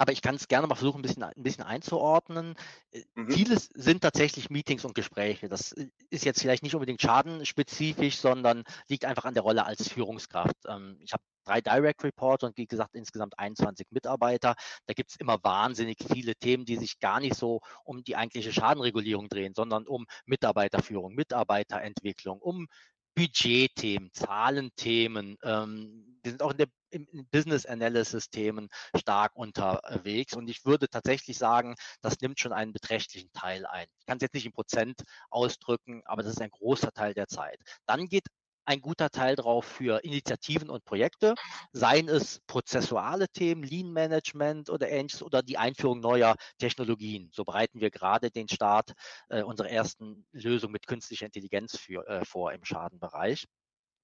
aber 0.00 0.12
ich 0.12 0.22
kann 0.22 0.36
es 0.36 0.48
gerne 0.48 0.66
mal 0.66 0.76
versuchen, 0.76 1.00
ein 1.00 1.02
bisschen, 1.02 1.22
ein 1.22 1.42
bisschen 1.42 1.62
einzuordnen. 1.62 2.54
Äh, 2.90 3.02
mhm. 3.16 3.30
Vieles 3.30 3.68
sind 3.74 4.00
tatsächlich 4.00 4.48
Meetings 4.48 4.86
und 4.86 4.94
Gespräche. 4.94 5.50
Das 5.50 5.72
äh, 5.72 5.90
ist 6.08 6.24
jetzt 6.24 6.40
vielleicht 6.40 6.62
nicht 6.62 6.74
unbedingt 6.74 7.02
schadenspezifisch, 7.02 8.16
sondern 8.16 8.64
liegt 8.88 9.04
einfach 9.04 9.26
an 9.26 9.34
der 9.34 9.42
Rolle 9.42 9.66
als 9.66 9.86
Führungskraft. 9.88 10.56
Ähm, 10.66 10.98
ich 11.04 11.12
habe 11.12 11.22
drei 11.44 11.60
Direct 11.60 12.02
Reports 12.02 12.44
und 12.44 12.56
wie 12.56 12.66
gesagt 12.66 12.94
insgesamt 12.94 13.38
21 13.38 13.88
Mitarbeiter. 13.90 14.54
Da 14.86 14.94
gibt 14.94 15.10
es 15.10 15.16
immer 15.16 15.36
wahnsinnig 15.42 15.98
viele 16.10 16.34
Themen, 16.34 16.64
die 16.64 16.76
sich 16.76 16.98
gar 16.98 17.20
nicht 17.20 17.34
so 17.34 17.60
um 17.84 18.02
die 18.02 18.16
eigentliche 18.16 18.54
Schadenregulierung 18.54 19.28
drehen, 19.28 19.52
sondern 19.54 19.86
um 19.86 20.06
Mitarbeiterführung, 20.24 21.14
Mitarbeiterentwicklung, 21.14 22.40
um 22.40 22.68
Budgetthemen, 23.14 24.10
Zahlenthemen. 24.14 25.36
Ähm, 25.42 26.18
wir 26.22 26.32
sind 26.32 26.42
auch 26.42 26.52
in 26.52 26.58
der 26.58 26.68
im 26.90 27.26
Business 27.30 27.66
Analysis 27.66 28.30
Themen 28.30 28.68
stark 28.96 29.32
unterwegs. 29.34 30.34
Und 30.34 30.48
ich 30.48 30.64
würde 30.64 30.88
tatsächlich 30.88 31.38
sagen, 31.38 31.74
das 32.02 32.20
nimmt 32.20 32.40
schon 32.40 32.52
einen 32.52 32.72
beträchtlichen 32.72 33.32
Teil 33.32 33.66
ein. 33.66 33.86
Ich 33.98 34.06
kann 34.06 34.18
es 34.18 34.22
jetzt 34.22 34.34
nicht 34.34 34.46
in 34.46 34.52
Prozent 34.52 35.02
ausdrücken, 35.30 36.02
aber 36.04 36.22
das 36.22 36.32
ist 36.32 36.42
ein 36.42 36.50
großer 36.50 36.92
Teil 36.92 37.14
der 37.14 37.28
Zeit. 37.28 37.58
Dann 37.86 38.06
geht 38.06 38.24
ein 38.70 38.80
guter 38.80 39.10
Teil 39.10 39.34
drauf 39.36 39.64
für 39.64 40.04
Initiativen 40.04 40.70
und 40.70 40.84
Projekte, 40.84 41.34
seien 41.72 42.08
es 42.08 42.40
prozessuale 42.46 43.28
Themen, 43.28 43.64
Lean 43.64 43.92
Management 43.92 44.70
oder 44.70 44.88
ähnliches 44.88 45.22
oder 45.22 45.42
die 45.42 45.58
Einführung 45.58 46.00
neuer 46.00 46.36
Technologien. 46.58 47.30
So 47.32 47.44
bereiten 47.44 47.80
wir 47.80 47.90
gerade 47.90 48.30
den 48.30 48.48
Start 48.48 48.92
äh, 49.28 49.42
unserer 49.42 49.70
ersten 49.70 50.24
Lösung 50.32 50.70
mit 50.70 50.86
künstlicher 50.86 51.26
Intelligenz 51.26 51.76
für, 51.76 52.06
äh, 52.06 52.24
vor 52.24 52.52
im 52.52 52.64
Schadenbereich. 52.64 53.46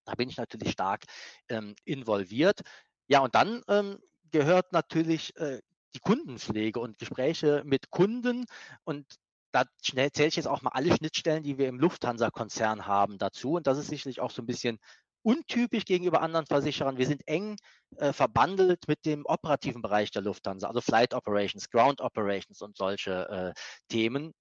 Da 0.06 0.14
bin 0.14 0.28
ich 0.28 0.36
natürlich 0.36 0.72
stark 0.72 1.04
ähm, 1.48 1.74
involviert. 1.84 2.60
Ja, 3.08 3.20
und 3.20 3.34
dann 3.34 3.62
ähm, 3.68 3.98
gehört 4.30 4.72
natürlich 4.72 5.36
äh, 5.36 5.60
die 5.94 6.00
Kundenpflege 6.00 6.80
und 6.80 6.98
Gespräche 6.98 7.62
mit 7.64 7.90
Kunden. 7.90 8.46
Und 8.84 9.06
da 9.52 9.64
zähle 9.80 10.10
ich 10.28 10.36
jetzt 10.36 10.48
auch 10.48 10.62
mal 10.62 10.72
alle 10.72 10.94
Schnittstellen, 10.94 11.42
die 11.42 11.58
wir 11.58 11.68
im 11.68 11.80
Lufthansa-Konzern 11.80 12.86
haben 12.86 13.18
dazu. 13.18 13.52
Und 13.52 13.66
das 13.66 13.78
ist 13.78 13.88
sicherlich 13.88 14.20
auch 14.20 14.30
so 14.30 14.42
ein 14.42 14.46
bisschen 14.46 14.78
untypisch 15.22 15.84
gegenüber 15.84 16.22
anderen 16.22 16.46
Versicherern. 16.46 16.98
Wir 16.98 17.06
sind 17.06 17.26
eng 17.26 17.56
äh, 17.96 18.12
verbandelt 18.12 18.86
mit 18.86 19.04
dem 19.04 19.24
operativen 19.26 19.82
Bereich 19.82 20.12
der 20.12 20.22
Lufthansa, 20.22 20.68
also 20.68 20.80
Flight 20.80 21.14
Operations, 21.14 21.68
Ground 21.68 22.00
Operations 22.00 22.62
und 22.62 22.76
solche 22.76 23.28
äh, 23.28 23.60
Themen 23.88 24.32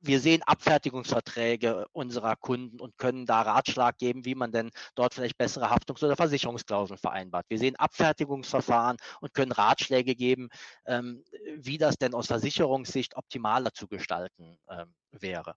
wir 0.00 0.20
sehen 0.20 0.42
Abfertigungsverträge 0.42 1.86
unserer 1.92 2.36
Kunden 2.36 2.80
und 2.80 2.96
können 2.98 3.26
da 3.26 3.42
Ratschlag 3.42 3.98
geben, 3.98 4.24
wie 4.24 4.34
man 4.34 4.52
denn 4.52 4.70
dort 4.94 5.14
vielleicht 5.14 5.36
bessere 5.38 5.70
Haftungs- 5.70 6.04
oder 6.04 6.16
Versicherungsklauseln 6.16 6.98
vereinbart. 6.98 7.46
Wir 7.48 7.58
sehen 7.58 7.76
Abfertigungsverfahren 7.76 8.96
und 9.20 9.34
können 9.34 9.52
Ratschläge 9.52 10.14
geben, 10.14 10.50
ähm, 10.86 11.24
wie 11.56 11.78
das 11.78 11.96
denn 11.96 12.14
aus 12.14 12.28
Versicherungssicht 12.28 13.16
optimaler 13.16 13.72
zu 13.72 13.88
gestalten 13.88 14.58
ähm, 14.70 14.94
wäre. 15.10 15.54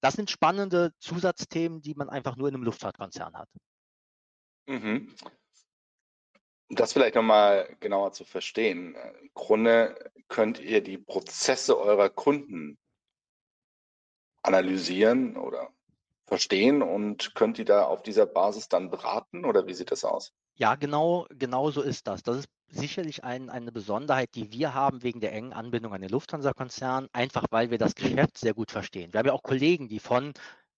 Das 0.00 0.14
sind 0.14 0.30
spannende 0.30 0.92
Zusatzthemen, 0.98 1.80
die 1.80 1.94
man 1.94 2.10
einfach 2.10 2.36
nur 2.36 2.48
in 2.48 2.54
einem 2.54 2.64
Luftfahrtkonzern 2.64 3.34
hat. 3.34 3.48
Mhm. 4.66 5.14
Das 6.68 6.92
vielleicht 6.92 7.14
nochmal 7.14 7.76
genauer 7.80 8.12
zu 8.12 8.24
verstehen. 8.24 8.96
Im 9.20 9.30
Grunde 9.34 10.10
könnt 10.28 10.58
ihr 10.58 10.82
die 10.82 10.98
Prozesse 10.98 11.78
eurer 11.78 12.08
Kunden 12.08 12.78
analysieren 14.42 15.36
oder 15.36 15.70
verstehen 16.26 16.82
und 16.82 17.34
könnt 17.34 17.58
ihr 17.58 17.64
da 17.64 17.84
auf 17.84 18.02
dieser 18.02 18.26
Basis 18.26 18.68
dann 18.68 18.90
beraten 18.90 19.44
oder 19.44 19.66
wie 19.66 19.74
sieht 19.74 19.90
das 19.90 20.04
aus? 20.04 20.32
Ja, 20.54 20.76
genau, 20.76 21.26
genau 21.30 21.70
so 21.70 21.82
ist 21.82 22.06
das. 22.06 22.22
Das 22.22 22.38
ist 22.38 22.48
sicherlich 22.68 23.24
ein, 23.24 23.50
eine 23.50 23.72
Besonderheit, 23.72 24.34
die 24.34 24.52
wir 24.52 24.74
haben 24.74 25.02
wegen 25.02 25.20
der 25.20 25.32
engen 25.32 25.52
Anbindung 25.52 25.92
an 25.92 26.00
den 26.00 26.10
Lufthansa-Konzern, 26.10 27.08
einfach 27.12 27.44
weil 27.50 27.70
wir 27.70 27.78
das 27.78 27.94
Geschäft 27.94 28.38
sehr 28.38 28.54
gut 28.54 28.70
verstehen. 28.70 29.12
Wir 29.12 29.18
haben 29.18 29.26
ja 29.26 29.32
auch 29.32 29.42
Kollegen, 29.42 29.88
die 29.88 29.98
von 29.98 30.32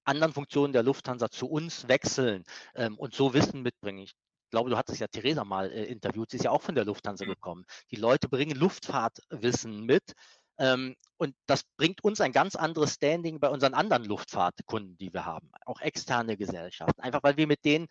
anderen 0.04 0.32
Funktionen 0.32 0.72
der 0.72 0.82
Lufthansa 0.82 1.30
zu 1.30 1.48
uns 1.48 1.88
wechseln 1.88 2.44
ähm, 2.74 2.98
und 2.98 3.14
so 3.14 3.34
Wissen 3.34 3.62
mitbringen. 3.62 4.00
Ich 4.00 4.14
glaube, 4.50 4.70
du 4.70 4.76
hattest 4.76 5.00
ja 5.00 5.06
Theresa 5.06 5.44
mal 5.44 5.70
äh, 5.70 5.84
interviewt, 5.84 6.30
sie 6.30 6.36
ist 6.36 6.44
ja 6.44 6.50
auch 6.50 6.62
von 6.62 6.74
der 6.74 6.84
Lufthansa 6.84 7.24
mhm. 7.24 7.30
gekommen. 7.30 7.64
Die 7.90 7.96
Leute 7.96 8.28
bringen 8.28 8.56
Luftfahrtwissen 8.56 9.84
mit, 9.84 10.14
und 10.56 11.34
das 11.46 11.62
bringt 11.76 12.04
uns 12.04 12.20
ein 12.20 12.32
ganz 12.32 12.54
anderes 12.54 12.94
Standing 12.94 13.40
bei 13.40 13.48
unseren 13.48 13.74
anderen 13.74 14.04
Luftfahrtkunden, 14.04 14.96
die 14.98 15.12
wir 15.12 15.24
haben, 15.24 15.50
auch 15.66 15.80
externe 15.80 16.36
Gesellschaften. 16.36 17.00
Einfach 17.00 17.22
weil 17.22 17.36
wir 17.36 17.46
mit 17.46 17.64
denen 17.64 17.88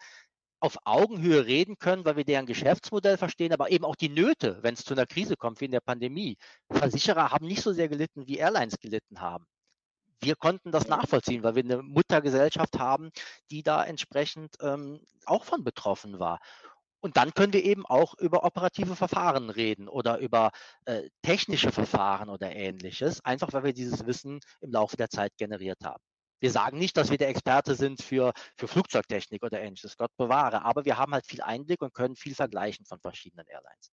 auf 0.64 0.78
Augenhöhe 0.86 1.46
reden 1.46 1.78
können, 1.78 2.06
weil 2.06 2.16
wir 2.16 2.24
deren 2.24 2.46
Geschäftsmodell 2.46 3.18
verstehen, 3.18 3.52
aber 3.52 3.70
eben 3.72 3.84
auch 3.84 3.98
die 3.98 4.08
Nöte, 4.08 4.60
wenn 4.62 4.76
es 4.76 4.86
zu 4.86 4.94
einer 4.94 5.06
Krise 5.06 5.36
kommt, 5.36 5.60
wie 5.60 5.66
in 5.66 5.72
der 5.72 5.82
Pandemie. 5.82 6.38
Versicherer 6.72 7.32
haben 7.32 7.48
nicht 7.48 7.62
so 7.62 7.74
sehr 7.74 7.90
gelitten, 7.90 8.28
wie 8.28 8.38
Airlines 8.38 8.80
gelitten 8.80 9.20
haben. 9.20 9.46
Wir 10.22 10.38
konnten 10.38 10.72
das 10.72 10.88
nachvollziehen, 10.88 11.44
weil 11.44 11.56
wir 11.56 11.64
eine 11.66 11.84
Muttergesellschaft 11.84 12.80
haben, 12.80 13.12
die 13.52 13.62
da 13.62 13.84
entsprechend 13.84 14.56
ähm, 14.62 15.02
auch 15.26 15.44
von 15.44 15.66
betroffen 15.66 16.18
war. 16.18 16.40
Und 17.04 17.18
dann 17.18 17.34
können 17.34 17.52
wir 17.52 17.66
eben 17.66 17.86
auch 17.86 18.18
über 18.18 18.46
operative 18.46 18.96
Verfahren 18.96 19.50
reden 19.50 19.90
oder 19.90 20.20
über 20.20 20.52
äh, 20.86 21.10
technische 21.22 21.70
Verfahren 21.70 22.30
oder 22.30 22.56
ähnliches, 22.56 23.20
einfach 23.26 23.52
weil 23.52 23.66
wir 23.66 23.74
dieses 23.74 24.06
Wissen 24.06 24.40
im 24.62 24.72
Laufe 24.72 24.96
der 24.96 25.10
Zeit 25.10 25.36
generiert 25.36 25.84
haben. 25.84 26.02
Wir 26.40 26.50
sagen 26.50 26.78
nicht, 26.78 26.96
dass 26.96 27.12
wir 27.12 27.18
der 27.18 27.28
Experte 27.28 27.76
sind 27.76 28.02
für, 28.02 28.32
für 28.56 28.70
Flugzeugtechnik 28.70 29.44
oder 29.44 29.60
ähnliches, 29.60 29.98
Gott 29.98 30.16
bewahre, 30.16 30.64
aber 30.64 30.86
wir 30.86 30.98
haben 30.98 31.14
halt 31.14 31.26
viel 31.26 31.42
Einblick 31.42 31.82
und 31.82 31.94
können 31.94 32.16
viel 32.16 32.36
vergleichen 32.36 32.86
von 32.86 33.02
verschiedenen 33.02 33.48
Airlines. 33.48 33.92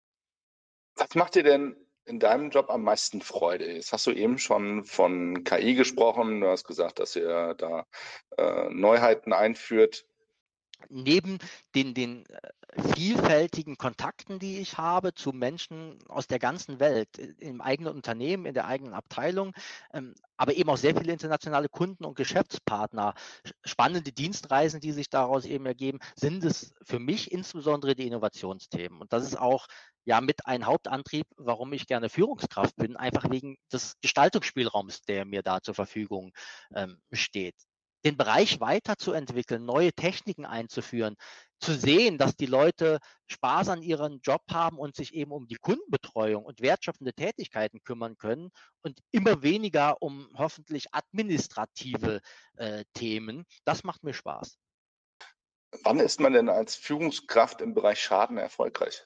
Was 0.95 1.15
macht 1.15 1.33
dir 1.33 1.43
denn 1.43 1.75
in 2.05 2.19
deinem 2.19 2.51
Job 2.51 2.69
am 2.69 2.83
meisten 2.83 3.21
Freude? 3.21 3.73
Jetzt 3.73 3.91
hast 3.91 4.05
du 4.05 4.11
eben 4.11 4.37
schon 4.37 4.85
von 4.85 5.43
KI 5.43 5.73
gesprochen, 5.73 6.41
du 6.41 6.47
hast 6.47 6.63
gesagt, 6.63 6.99
dass 6.99 7.15
ihr 7.15 7.55
da 7.55 7.87
äh, 8.37 8.69
Neuheiten 8.69 9.33
einführt 9.33 10.05
neben 10.89 11.39
den, 11.75 11.93
den 11.93 12.25
äh, 12.27 12.81
vielfältigen 12.95 13.77
Kontakten, 13.77 14.39
die 14.39 14.59
ich 14.59 14.77
habe 14.77 15.13
zu 15.13 15.31
Menschen 15.31 15.99
aus 16.07 16.27
der 16.27 16.39
ganzen 16.39 16.79
Welt, 16.79 17.19
äh, 17.19 17.33
im 17.39 17.61
eigenen 17.61 17.93
Unternehmen, 17.93 18.45
in 18.45 18.53
der 18.53 18.67
eigenen 18.67 18.93
Abteilung, 18.93 19.53
ähm, 19.93 20.15
aber 20.37 20.55
eben 20.55 20.69
auch 20.69 20.77
sehr 20.77 20.95
viele 20.95 21.11
internationale 21.11 21.69
Kunden 21.69 22.05
und 22.05 22.15
Geschäftspartner, 22.15 23.13
spannende 23.63 24.11
Dienstreisen, 24.11 24.79
die 24.79 24.91
sich 24.91 25.09
daraus 25.09 25.45
eben 25.45 25.65
ergeben, 25.65 25.99
sind 26.15 26.43
es 26.43 26.73
für 26.83 26.99
mich 26.99 27.31
insbesondere 27.31 27.95
die 27.95 28.07
Innovationsthemen. 28.07 29.01
Und 29.01 29.11
das 29.13 29.23
ist 29.23 29.37
auch 29.37 29.67
ja 30.05 30.21
mit 30.21 30.45
ein 30.45 30.65
Hauptantrieb, 30.65 31.27
warum 31.37 31.73
ich 31.73 31.87
gerne 31.87 32.09
Führungskraft 32.09 32.75
bin, 32.77 32.95
einfach 32.95 33.29
wegen 33.29 33.57
des 33.71 33.95
Gestaltungsspielraums, 34.01 35.01
der 35.01 35.25
mir 35.25 35.43
da 35.43 35.61
zur 35.61 35.75
Verfügung 35.75 36.31
ähm, 36.73 37.01
steht 37.11 37.55
den 38.05 38.17
Bereich 38.17 38.59
weiterzuentwickeln, 38.59 39.65
neue 39.65 39.93
Techniken 39.93 40.45
einzuführen, 40.45 41.15
zu 41.59 41.73
sehen, 41.73 42.17
dass 42.17 42.35
die 42.35 42.45
Leute 42.45 42.99
Spaß 43.27 43.69
an 43.69 43.81
ihrem 43.81 44.19
Job 44.23 44.41
haben 44.49 44.77
und 44.77 44.95
sich 44.95 45.13
eben 45.13 45.31
um 45.31 45.47
die 45.47 45.57
Kundenbetreuung 45.57 46.45
und 46.45 46.61
wertschöpfende 46.61 47.13
Tätigkeiten 47.13 47.83
kümmern 47.83 48.17
können 48.17 48.51
und 48.81 48.99
immer 49.11 49.43
weniger 49.43 50.01
um 50.01 50.29
hoffentlich 50.35 50.93
administrative 50.93 52.21
äh, 52.55 52.85
Themen. 52.93 53.45
Das 53.65 53.83
macht 53.83 54.03
mir 54.03 54.13
Spaß. 54.13 54.57
Wann 55.83 55.99
ist 55.99 56.19
man 56.19 56.33
denn 56.33 56.49
als 56.49 56.75
Führungskraft 56.75 57.61
im 57.61 57.73
Bereich 57.73 58.01
Schaden 58.01 58.37
erfolgreich? 58.37 59.05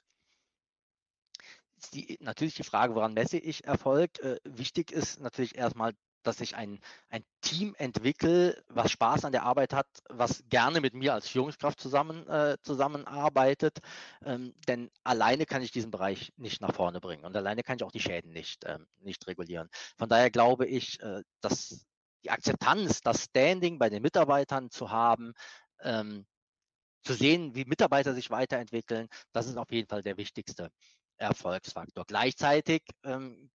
Die, 1.92 2.16
natürlich 2.20 2.54
die 2.54 2.62
Frage, 2.62 2.94
woran 2.94 3.12
messe 3.12 3.36
ich 3.36 3.64
Erfolg? 3.64 4.18
Äh, 4.20 4.38
wichtig 4.44 4.90
ist 4.90 5.20
natürlich 5.20 5.56
erstmal 5.56 5.92
dass 6.26 6.40
ich 6.40 6.56
ein, 6.56 6.80
ein 7.08 7.24
Team 7.40 7.74
entwickle, 7.78 8.62
was 8.68 8.90
Spaß 8.90 9.24
an 9.24 9.32
der 9.32 9.44
Arbeit 9.44 9.72
hat, 9.72 9.86
was 10.08 10.44
gerne 10.48 10.80
mit 10.80 10.94
mir 10.94 11.14
als 11.14 11.28
Führungskraft 11.28 11.80
zusammen, 11.80 12.26
äh, 12.28 12.56
zusammenarbeitet. 12.62 13.78
Ähm, 14.24 14.54
denn 14.68 14.90
alleine 15.04 15.46
kann 15.46 15.62
ich 15.62 15.70
diesen 15.70 15.90
Bereich 15.90 16.32
nicht 16.36 16.60
nach 16.60 16.74
vorne 16.74 17.00
bringen 17.00 17.24
und 17.24 17.36
alleine 17.36 17.62
kann 17.62 17.76
ich 17.76 17.84
auch 17.84 17.92
die 17.92 18.00
Schäden 18.00 18.32
nicht, 18.32 18.64
ähm, 18.66 18.86
nicht 19.00 19.26
regulieren. 19.26 19.68
Von 19.96 20.08
daher 20.08 20.30
glaube 20.30 20.66
ich, 20.66 21.00
äh, 21.00 21.22
dass 21.40 21.86
die 22.24 22.30
Akzeptanz, 22.30 23.00
das 23.02 23.24
Standing 23.24 23.78
bei 23.78 23.90
den 23.90 24.02
Mitarbeitern 24.02 24.70
zu 24.70 24.90
haben, 24.90 25.34
ähm, 25.80 26.26
zu 27.02 27.12
sehen, 27.12 27.54
wie 27.54 27.66
Mitarbeiter 27.66 28.14
sich 28.14 28.30
weiterentwickeln, 28.30 29.08
das 29.32 29.46
ist 29.46 29.58
auf 29.58 29.70
jeden 29.70 29.88
Fall 29.88 30.02
der 30.02 30.16
wichtigste 30.16 30.70
Erfolgsfaktor. 31.18 32.04
Gleichzeitig 32.06 32.82
ähm, 33.04 33.50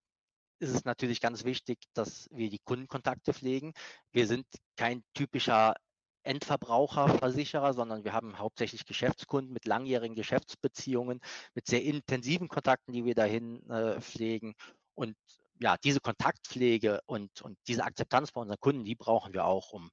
ist 0.60 0.74
es 0.74 0.86
natürlich 0.86 1.22
ganz 1.22 1.46
wichtig, 1.46 1.80
dass 1.94 2.28
wir 2.32 2.50
die 2.50 2.60
Kundenkontakte 2.60 3.34
pflegen. 3.34 3.74
Wir 4.12 4.28
sind 4.28 4.46
kein 4.76 5.04
typischer 5.14 5.76
Endverbraucherversicherer, 6.24 7.74
sondern 7.74 8.04
wir 8.04 8.14
haben 8.14 8.38
hauptsächlich 8.38 8.86
Geschäftskunden 8.86 9.54
mit 9.54 9.66
langjährigen 9.66 10.16
Geschäftsbeziehungen, 10.16 11.22
mit 11.56 11.66
sehr 11.66 11.84
intensiven 11.84 12.50
Kontakten, 12.50 12.92
die 12.94 13.06
wir 13.06 13.16
dahin 13.16 13.68
äh, 13.70 14.02
pflegen. 14.02 14.54
Und 14.96 15.16
ja, 15.60 15.78
diese 15.84 16.02
Kontaktpflege 16.02 17.02
und, 17.06 17.42
und 17.42 17.58
diese 17.68 17.84
Akzeptanz 17.84 18.32
bei 18.32 18.42
unseren 18.42 18.60
Kunden, 18.60 18.84
die 18.84 18.96
brauchen 18.96 19.34
wir 19.34 19.46
auch, 19.46 19.72
um 19.72 19.90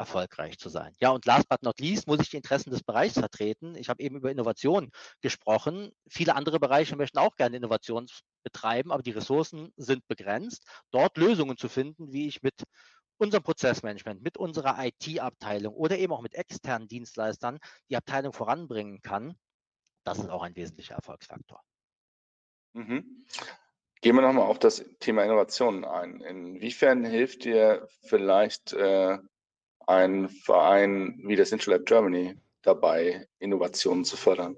erfolgreich 0.00 0.58
zu 0.58 0.70
sein. 0.70 0.94
Ja, 0.98 1.10
und 1.10 1.26
last 1.26 1.48
but 1.48 1.62
not 1.62 1.78
least 1.78 2.06
muss 2.06 2.20
ich 2.20 2.30
die 2.30 2.38
Interessen 2.38 2.70
des 2.70 2.82
Bereichs 2.82 3.18
vertreten. 3.18 3.74
Ich 3.74 3.90
habe 3.90 4.02
eben 4.02 4.16
über 4.16 4.30
Innovation 4.30 4.90
gesprochen. 5.20 5.92
Viele 6.08 6.34
andere 6.36 6.58
Bereiche 6.58 6.96
möchten 6.96 7.18
auch 7.18 7.36
gerne 7.36 7.58
Innovation 7.58 8.06
betreiben, 8.42 8.92
aber 8.92 9.02
die 9.02 9.10
Ressourcen 9.10 9.72
sind 9.76 10.06
begrenzt. 10.08 10.64
Dort 10.90 11.16
Lösungen 11.16 11.56
zu 11.56 11.68
finden, 11.68 12.12
wie 12.12 12.28
ich 12.28 12.42
mit 12.42 12.64
unserem 13.18 13.42
Prozessmanagement, 13.42 14.22
mit 14.22 14.38
unserer 14.38 14.76
IT-Abteilung 14.78 15.74
oder 15.74 15.98
eben 15.98 16.12
auch 16.12 16.22
mit 16.22 16.34
externen 16.34 16.88
Dienstleistern 16.88 17.58
die 17.90 17.96
Abteilung 17.96 18.32
voranbringen 18.32 19.02
kann, 19.02 19.36
das 20.04 20.18
ist 20.18 20.30
auch 20.30 20.42
ein 20.42 20.56
wesentlicher 20.56 20.94
Erfolgsfaktor. 20.94 21.60
Mhm. 22.72 23.26
Gehen 24.00 24.14
wir 24.14 24.22
nochmal 24.22 24.46
auf 24.46 24.58
das 24.58 24.82
Thema 24.98 25.24
Innovation 25.24 25.84
ein. 25.84 26.22
Inwiefern 26.22 27.04
hilft 27.04 27.44
dir 27.44 27.86
vielleicht 28.06 28.72
äh, 28.72 29.18
ein 29.86 30.28
Verein 30.30 31.20
wie 31.24 31.36
das 31.36 31.52
Intellab 31.52 31.84
Germany 31.84 32.40
dabei, 32.62 33.28
Innovationen 33.38 34.06
zu 34.06 34.16
fördern? 34.16 34.56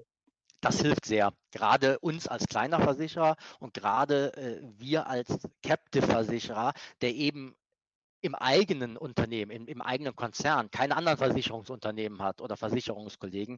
Das 0.63 0.79
hilft 0.79 1.05
sehr. 1.05 1.33
Gerade 1.51 1.99
uns 1.99 2.25
als 2.25 2.45
kleiner 2.47 2.79
Versicherer 2.79 3.35
und 3.59 3.73
gerade 3.73 4.33
äh, 4.37 4.61
wir 4.77 5.07
als 5.07 5.37
Captive-Versicherer, 5.61 6.71
der 7.01 7.13
eben 7.13 7.53
im 8.21 8.33
eigenen 8.33 8.95
Unternehmen, 8.95 9.51
im, 9.51 9.67
im 9.67 9.81
eigenen 9.81 10.15
Konzern 10.15 10.71
keine 10.71 10.95
anderen 10.95 11.17
Versicherungsunternehmen 11.17 12.21
hat 12.21 12.39
oder 12.39 12.55
Versicherungskollegen, 12.55 13.57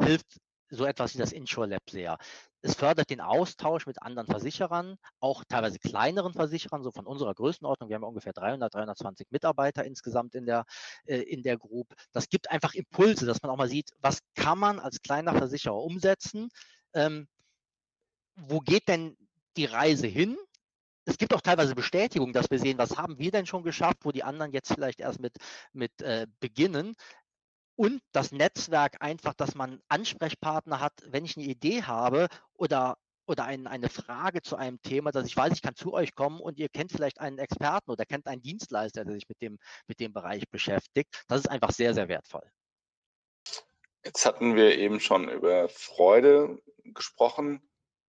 hilft 0.00 0.38
so 0.68 0.84
etwas 0.84 1.14
wie 1.14 1.18
das 1.18 1.32
Insure 1.32 1.66
Lab 1.66 1.88
sehr. 1.90 2.18
Es 2.62 2.74
fördert 2.74 3.10
den 3.10 3.20
Austausch 3.20 3.86
mit 3.86 4.02
anderen 4.02 4.26
Versicherern, 4.26 4.96
auch 5.20 5.44
teilweise 5.44 5.78
kleineren 5.78 6.32
Versicherern, 6.32 6.82
so 6.82 6.90
von 6.90 7.06
unserer 7.06 7.34
Größenordnung. 7.34 7.88
Wir 7.88 7.96
haben 7.96 8.02
ungefähr 8.04 8.32
300, 8.32 8.74
320 8.74 9.30
Mitarbeiter 9.30 9.84
insgesamt 9.84 10.34
in 10.34 10.46
der, 10.46 10.64
äh, 11.04 11.18
in 11.18 11.42
der 11.42 11.58
Group. 11.58 11.94
Das 12.12 12.28
gibt 12.28 12.50
einfach 12.50 12.74
Impulse, 12.74 13.26
dass 13.26 13.42
man 13.42 13.50
auch 13.50 13.56
mal 13.56 13.68
sieht, 13.68 13.92
was 14.00 14.20
kann 14.34 14.58
man 14.58 14.80
als 14.80 15.00
kleiner 15.00 15.32
Versicherer 15.34 15.76
umsetzen? 15.76 16.48
Ähm, 16.94 17.28
wo 18.34 18.60
geht 18.60 18.88
denn 18.88 19.16
die 19.56 19.66
Reise 19.66 20.06
hin? 20.06 20.36
es 21.06 21.18
gibt 21.18 21.32
auch 21.32 21.40
teilweise 21.40 21.74
Bestätigung, 21.74 22.32
dass 22.32 22.50
wir 22.50 22.58
sehen, 22.58 22.78
was 22.78 22.98
haben 22.98 23.18
wir 23.18 23.30
denn 23.30 23.46
schon 23.46 23.62
geschafft, 23.62 23.98
wo 24.02 24.10
die 24.10 24.24
anderen 24.24 24.52
jetzt 24.52 24.72
vielleicht 24.72 25.00
erst 25.00 25.20
mit, 25.20 25.36
mit 25.72 26.02
äh, 26.02 26.26
beginnen 26.40 26.96
und 27.76 28.00
das 28.12 28.32
Netzwerk 28.32 28.96
einfach, 29.00 29.34
dass 29.34 29.54
man 29.54 29.80
Ansprechpartner 29.88 30.80
hat, 30.80 30.94
wenn 31.06 31.24
ich 31.24 31.36
eine 31.36 31.46
Idee 31.46 31.82
habe 31.82 32.28
oder 32.54 32.96
oder 33.28 33.44
ein, 33.44 33.66
eine 33.66 33.88
Frage 33.88 34.40
zu 34.40 34.56
einem 34.56 34.80
Thema, 34.82 35.10
dass 35.10 35.26
ich 35.26 35.36
weiß, 35.36 35.52
ich 35.52 35.62
kann 35.62 35.74
zu 35.74 35.92
euch 35.92 36.14
kommen 36.14 36.40
und 36.40 36.58
ihr 36.58 36.68
kennt 36.68 36.92
vielleicht 36.92 37.20
einen 37.20 37.38
Experten 37.38 37.90
oder 37.90 38.04
kennt 38.04 38.28
einen 38.28 38.40
Dienstleister, 38.40 39.04
der 39.04 39.14
sich 39.14 39.28
mit 39.28 39.42
dem, 39.42 39.58
mit 39.88 39.98
dem 39.98 40.12
Bereich 40.12 40.48
beschäftigt. 40.48 41.24
Das 41.26 41.40
ist 41.40 41.50
einfach 41.50 41.72
sehr, 41.72 41.92
sehr 41.92 42.08
wertvoll. 42.08 42.48
Jetzt 44.04 44.24
hatten 44.24 44.54
wir 44.54 44.78
eben 44.78 45.00
schon 45.00 45.28
über 45.28 45.68
Freude 45.68 46.62
gesprochen, 46.84 47.68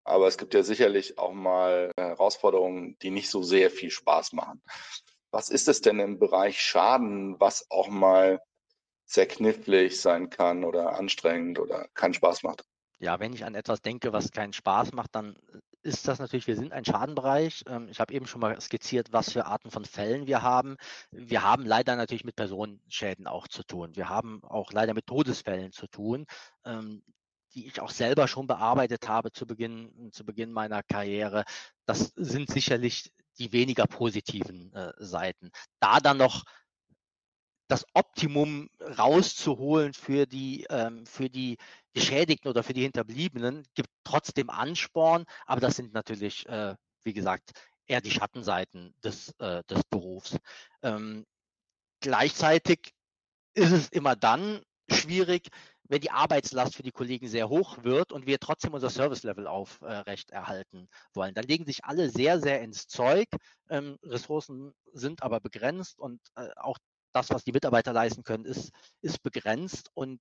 aber 0.03 0.27
es 0.27 0.37
gibt 0.37 0.53
ja 0.53 0.61
sicherlich 0.61 1.17
auch 1.17 1.33
mal 1.33 1.91
Herausforderungen, 1.97 2.95
die 2.99 3.09
nicht 3.09 3.31
so 3.31 3.41
sehr 3.41 3.71
viel 3.71 3.89
Spaß 3.89 4.33
machen. 4.33 4.61
Was 5.31 5.49
ist 5.49 5.67
es 5.67 5.81
denn 5.81 5.99
im 5.99 6.19
Bereich 6.19 6.61
Schaden, 6.61 7.39
was 7.39 7.65
auch 7.71 7.87
mal 7.87 8.39
sehr 9.09 9.27
knifflig 9.27 9.99
sein 9.99 10.29
kann 10.29 10.63
oder 10.63 10.95
anstrengend 10.95 11.57
oder 11.57 11.87
keinen 11.95 12.13
Spaß 12.13 12.43
macht. 12.43 12.63
Ja, 12.99 13.19
wenn 13.19 13.33
ich 13.33 13.43
an 13.43 13.55
etwas 13.55 13.81
denke, 13.81 14.13
was 14.13 14.31
keinen 14.31 14.53
Spaß 14.53 14.91
macht, 14.91 15.15
dann 15.15 15.35
ist 15.81 16.07
das 16.07 16.19
natürlich, 16.19 16.45
wir 16.45 16.57
sind 16.57 16.73
ein 16.73 16.85
Schadenbereich. 16.85 17.63
Ähm, 17.67 17.87
ich 17.89 17.99
habe 17.99 18.13
eben 18.13 18.27
schon 18.27 18.41
mal 18.41 18.59
skizziert, 18.61 19.11
was 19.11 19.31
für 19.31 19.45
Arten 19.45 19.71
von 19.71 19.85
Fällen 19.85 20.27
wir 20.27 20.43
haben. 20.43 20.75
Wir 21.09 21.41
haben 21.41 21.65
leider 21.65 21.95
natürlich 21.95 22.25
mit 22.25 22.35
Personenschäden 22.35 23.25
auch 23.25 23.47
zu 23.47 23.63
tun. 23.63 23.95
Wir 23.95 24.09
haben 24.09 24.43
auch 24.43 24.71
leider 24.73 24.93
mit 24.93 25.07
Todesfällen 25.07 25.71
zu 25.71 25.87
tun, 25.87 26.25
ähm, 26.65 27.01
die 27.53 27.65
ich 27.65 27.81
auch 27.81 27.89
selber 27.89 28.27
schon 28.27 28.45
bearbeitet 28.45 29.07
habe 29.07 29.31
zu 29.31 29.47
Beginn, 29.47 30.11
zu 30.11 30.23
Beginn 30.23 30.51
meiner 30.51 30.83
Karriere. 30.83 31.45
Das 31.85 32.11
sind 32.15 32.51
sicherlich 32.51 33.11
die 33.39 33.53
weniger 33.53 33.87
positiven 33.87 34.71
äh, 34.73 34.91
Seiten. 34.97 35.49
Da 35.79 35.99
dann 35.99 36.17
noch 36.17 36.43
das 37.69 37.85
Optimum 37.93 38.69
rauszuholen 38.81 39.93
für 39.93 40.25
die, 40.25 40.65
ähm, 40.69 41.05
für 41.05 41.29
die 41.29 41.57
Geschädigten 41.93 42.49
oder 42.49 42.63
für 42.63 42.73
die 42.73 42.81
Hinterbliebenen, 42.81 43.63
gibt 43.75 43.89
trotzdem 44.03 44.49
Ansporn, 44.49 45.25
aber 45.45 45.61
das 45.61 45.75
sind 45.75 45.93
natürlich, 45.93 46.47
äh, 46.49 46.75
wie 47.03 47.13
gesagt, 47.13 47.51
eher 47.85 48.01
die 48.01 48.11
Schattenseiten 48.11 48.93
des, 49.03 49.33
äh, 49.39 49.63
des 49.69 49.83
Berufs. 49.83 50.37
Ähm, 50.81 51.25
gleichzeitig 52.01 52.91
ist 53.53 53.71
es 53.71 53.89
immer 53.89 54.15
dann 54.15 54.61
schwierig, 54.91 55.49
wenn 55.83 56.01
die 56.01 56.11
Arbeitslast 56.11 56.75
für 56.75 56.83
die 56.83 56.91
Kollegen 56.91 57.27
sehr 57.27 57.49
hoch 57.49 57.83
wird 57.83 58.11
und 58.11 58.25
wir 58.27 58.39
trotzdem 58.39 58.73
unser 58.73 58.89
Service-Level 58.91 59.47
aufrecht 59.47 60.29
erhalten 60.31 60.87
wollen. 61.13 61.33
Dann 61.33 61.45
legen 61.45 61.65
sich 61.65 61.83
alle 61.83 62.09
sehr, 62.09 62.39
sehr 62.39 62.61
ins 62.61 62.87
Zeug. 62.87 63.27
Ähm, 63.69 63.97
Ressourcen 64.03 64.73
sind 64.93 65.23
aber 65.23 65.39
begrenzt 65.39 65.99
und 65.99 66.21
äh, 66.35 66.49
auch 66.57 66.77
das, 67.19 67.29
was 67.29 67.43
die 67.43 67.51
Mitarbeiter 67.51 67.93
leisten 67.93 68.23
können, 68.23 68.45
ist, 68.45 68.71
ist 69.01 69.21
begrenzt 69.21 69.91
und 69.93 70.19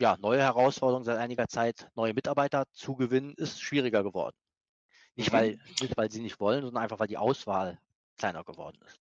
ja, 0.00 0.16
neue 0.18 0.40
Herausforderungen 0.40 1.04
seit 1.04 1.18
einiger 1.18 1.46
Zeit, 1.48 1.88
neue 1.94 2.14
Mitarbeiter 2.14 2.64
zu 2.72 2.96
gewinnen, 2.96 3.34
ist 3.36 3.60
schwieriger 3.60 4.02
geworden. 4.02 4.36
Nicht, 5.16 5.30
mhm. 5.30 5.36
weil, 5.36 5.60
nicht, 5.80 5.96
weil 5.96 6.10
sie 6.10 6.22
nicht 6.22 6.40
wollen, 6.40 6.62
sondern 6.62 6.82
einfach, 6.82 6.98
weil 6.98 7.08
die 7.08 7.18
Auswahl 7.18 7.78
kleiner 8.16 8.42
geworden 8.42 8.78
ist. 8.86 8.98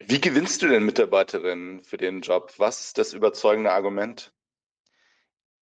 Wie 0.00 0.20
gewinnst 0.20 0.60
du 0.60 0.68
denn 0.68 0.84
Mitarbeiterinnen 0.84 1.84
für 1.84 1.96
den 1.96 2.20
Job? 2.20 2.52
Was 2.58 2.86
ist 2.86 2.98
das 2.98 3.12
überzeugende 3.12 3.70
Argument? 3.70 4.32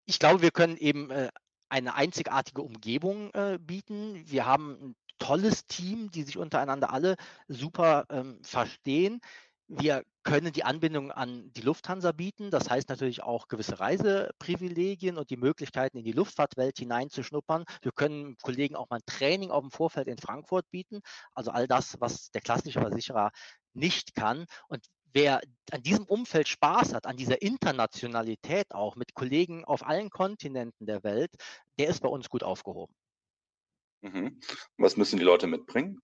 Ich 0.07 0.19
glaube, 0.19 0.41
wir 0.41 0.51
können 0.51 0.79
eben 0.79 1.11
äh, 1.11 1.31
eine 1.69 1.95
einzigartige 1.95 2.63
Umgebung 2.63 3.31
äh, 3.35 3.59
bieten. 3.61 4.23
Wir 4.27 4.47
haben 4.47 4.73
ein 4.81 4.97
tolles 5.19 5.67
Team, 5.67 6.11
die 6.11 6.23
sich 6.23 6.39
untereinander 6.39 6.91
alle 6.93 7.17
super 7.47 8.07
ähm, 8.09 8.43
verstehen. 8.43 9.21
Wir 9.75 10.05
können 10.23 10.53
die 10.53 10.65
Anbindung 10.65 11.11
an 11.11 11.51
die 11.55 11.63
Lufthansa 11.63 12.13
bieten. 12.13 12.51
Das 12.51 12.69
heißt 12.69 12.91
natürlich 12.91 13.23
auch 13.23 13.49
gewisse 13.49 13.81
Reiseprivilegien 13.81 15.17
und 15.17 15.31
die 15.31 15.39
Möglichkeiten, 15.39 15.97
in 15.97 16.05
die 16.05 16.13
Luftfahrtwelt 16.13 16.77
hineinzuschnuppern. 16.77 17.65
Wir 17.81 17.93
können 17.93 18.37
Kollegen 18.43 18.77
auch 18.77 18.91
mal 18.91 18.97
ein 18.97 19.07
Training 19.07 19.51
auf 19.51 19.63
dem 19.63 19.71
Vorfeld 19.71 20.09
in 20.09 20.19
Frankfurt 20.19 20.71
bieten. 20.71 21.01
Also 21.35 21.53
all 21.53 21.67
das, 21.67 21.99
was 22.01 22.31
der 22.33 22.43
klassische 22.43 22.81
Versicherer 22.81 23.31
nicht 23.73 24.15
kann. 24.15 24.45
Und 24.69 24.85
wer 25.15 25.41
an 25.71 25.83
diesem 25.83 26.05
Umfeld 26.05 26.49
Spaß 26.49 26.93
hat, 26.93 27.07
an 27.07 27.17
dieser 27.17 27.41
Internationalität 27.41 28.75
auch 28.75 28.95
mit 28.97 29.15
Kollegen 29.15 29.65
auf 29.65 29.87
allen 29.87 30.11
Kontinenten 30.11 30.85
der 30.85 31.03
Welt, 31.03 31.31
der 31.79 31.89
ist 31.89 32.01
bei 32.01 32.09
uns 32.11 32.29
gut 32.29 32.43
aufgehoben. 32.43 32.95
Mhm. 34.03 34.39
Was 34.77 34.99
müssen 34.99 35.19
die 35.19 35.25
Leute 35.25 35.47
mitbringen? 35.47 35.99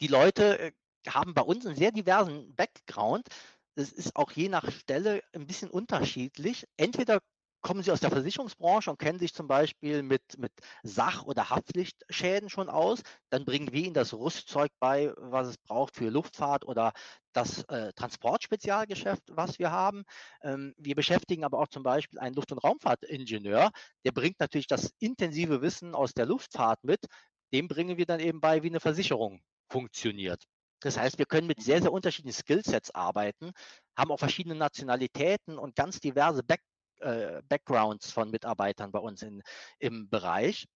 Die 0.00 0.08
Leute 0.08 0.58
äh, 0.58 0.72
haben 1.06 1.34
bei 1.34 1.42
uns 1.42 1.66
einen 1.66 1.76
sehr 1.76 1.92
diversen 1.92 2.54
Background. 2.54 3.28
Das 3.76 3.92
ist 3.92 4.16
auch 4.16 4.32
je 4.32 4.48
nach 4.48 4.70
Stelle 4.70 5.22
ein 5.32 5.46
bisschen 5.46 5.70
unterschiedlich. 5.70 6.66
Entweder 6.76 7.20
kommen 7.60 7.82
Sie 7.82 7.90
aus 7.90 8.00
der 8.00 8.10
Versicherungsbranche 8.10 8.90
und 8.90 8.98
kennen 8.98 9.18
sich 9.18 9.34
zum 9.34 9.48
Beispiel 9.48 10.02
mit, 10.02 10.22
mit 10.38 10.52
Sach- 10.82 11.24
oder 11.24 11.50
Haftpflichtschäden 11.50 12.48
schon 12.48 12.68
aus. 12.68 13.00
Dann 13.30 13.44
bringen 13.44 13.72
wir 13.72 13.84
Ihnen 13.84 13.94
das 13.94 14.14
Rüstzeug 14.14 14.70
bei, 14.78 15.12
was 15.16 15.48
es 15.48 15.58
braucht 15.58 15.96
für 15.96 16.08
Luftfahrt 16.08 16.64
oder 16.64 16.92
das 17.32 17.64
äh, 17.64 17.92
Transportspezialgeschäft, 17.94 19.22
was 19.28 19.58
wir 19.58 19.70
haben. 19.70 20.04
Ähm, 20.42 20.74
wir 20.76 20.94
beschäftigen 20.94 21.44
aber 21.44 21.58
auch 21.58 21.68
zum 21.68 21.82
Beispiel 21.82 22.18
einen 22.18 22.34
Luft- 22.34 22.52
und 22.52 22.58
Raumfahrtingenieur. 22.58 23.70
Der 24.04 24.12
bringt 24.12 24.40
natürlich 24.40 24.66
das 24.66 24.92
intensive 24.98 25.60
Wissen 25.62 25.94
aus 25.94 26.14
der 26.14 26.26
Luftfahrt 26.26 26.82
mit. 26.84 27.06
Dem 27.52 27.68
bringen 27.68 27.96
wir 27.96 28.06
dann 28.06 28.20
eben 28.20 28.40
bei, 28.40 28.62
wie 28.62 28.68
eine 28.68 28.80
Versicherung 28.80 29.40
funktioniert. 29.70 30.44
Das 30.80 30.98
heißt, 30.98 31.18
wir 31.18 31.26
können 31.26 31.46
mit 31.46 31.62
sehr, 31.62 31.80
sehr 31.82 31.92
unterschiedlichen 31.92 32.38
Skillsets 32.38 32.90
arbeiten, 32.94 33.52
haben 33.96 34.10
auch 34.10 34.18
verschiedene 34.18 34.54
Nationalitäten 34.54 35.58
und 35.58 35.74
ganz 35.74 36.00
diverse 36.00 36.42
Back, 36.42 36.62
äh, 37.00 37.42
Backgrounds 37.48 38.10
von 38.12 38.30
Mitarbeitern 38.30 38.92
bei 38.92 39.00
uns 39.00 39.22
in, 39.22 39.42
im 39.78 40.08
Bereich. 40.08 40.66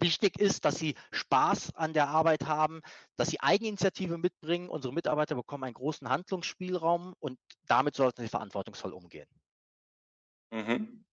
Wichtig 0.00 0.38
ist, 0.40 0.64
dass 0.64 0.76
sie 0.76 0.94
Spaß 1.12 1.74
an 1.74 1.92
der 1.92 2.08
Arbeit 2.08 2.46
haben, 2.46 2.80
dass 3.16 3.28
sie 3.28 3.40
Eigeninitiative 3.40 4.18
mitbringen. 4.18 4.68
Unsere 4.68 4.92
Mitarbeiter 4.92 5.34
bekommen 5.34 5.64
einen 5.64 5.74
großen 5.74 6.08
Handlungsspielraum 6.08 7.14
und 7.20 7.38
damit 7.66 7.94
sollten 7.94 8.22
sie 8.22 8.28
verantwortungsvoll 8.28 8.92
umgehen. 8.92 9.28
Mhm. 10.50 11.04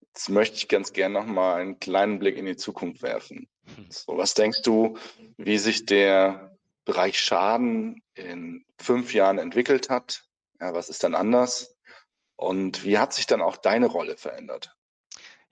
Jetzt 0.00 0.28
möchte 0.28 0.56
ich 0.56 0.68
ganz 0.68 0.92
gerne 0.92 1.14
noch 1.20 1.26
mal 1.26 1.60
einen 1.60 1.78
kleinen 1.78 2.18
Blick 2.18 2.36
in 2.36 2.46
die 2.46 2.56
Zukunft 2.56 3.02
werfen. 3.02 3.48
So, 3.90 4.16
was 4.16 4.34
denkst 4.34 4.62
du, 4.62 4.98
wie 5.36 5.56
sich 5.56 5.86
der 5.86 6.51
Bereich 6.84 7.20
Schaden 7.20 8.02
in 8.14 8.64
fünf 8.78 9.14
Jahren 9.14 9.38
entwickelt 9.38 9.90
hat. 9.90 10.24
Ja, 10.60 10.74
was 10.74 10.88
ist 10.88 11.04
dann 11.04 11.14
anders? 11.14 11.76
Und 12.36 12.84
wie 12.84 12.98
hat 12.98 13.12
sich 13.12 13.26
dann 13.26 13.40
auch 13.40 13.56
deine 13.56 13.86
Rolle 13.86 14.16
verändert? 14.16 14.76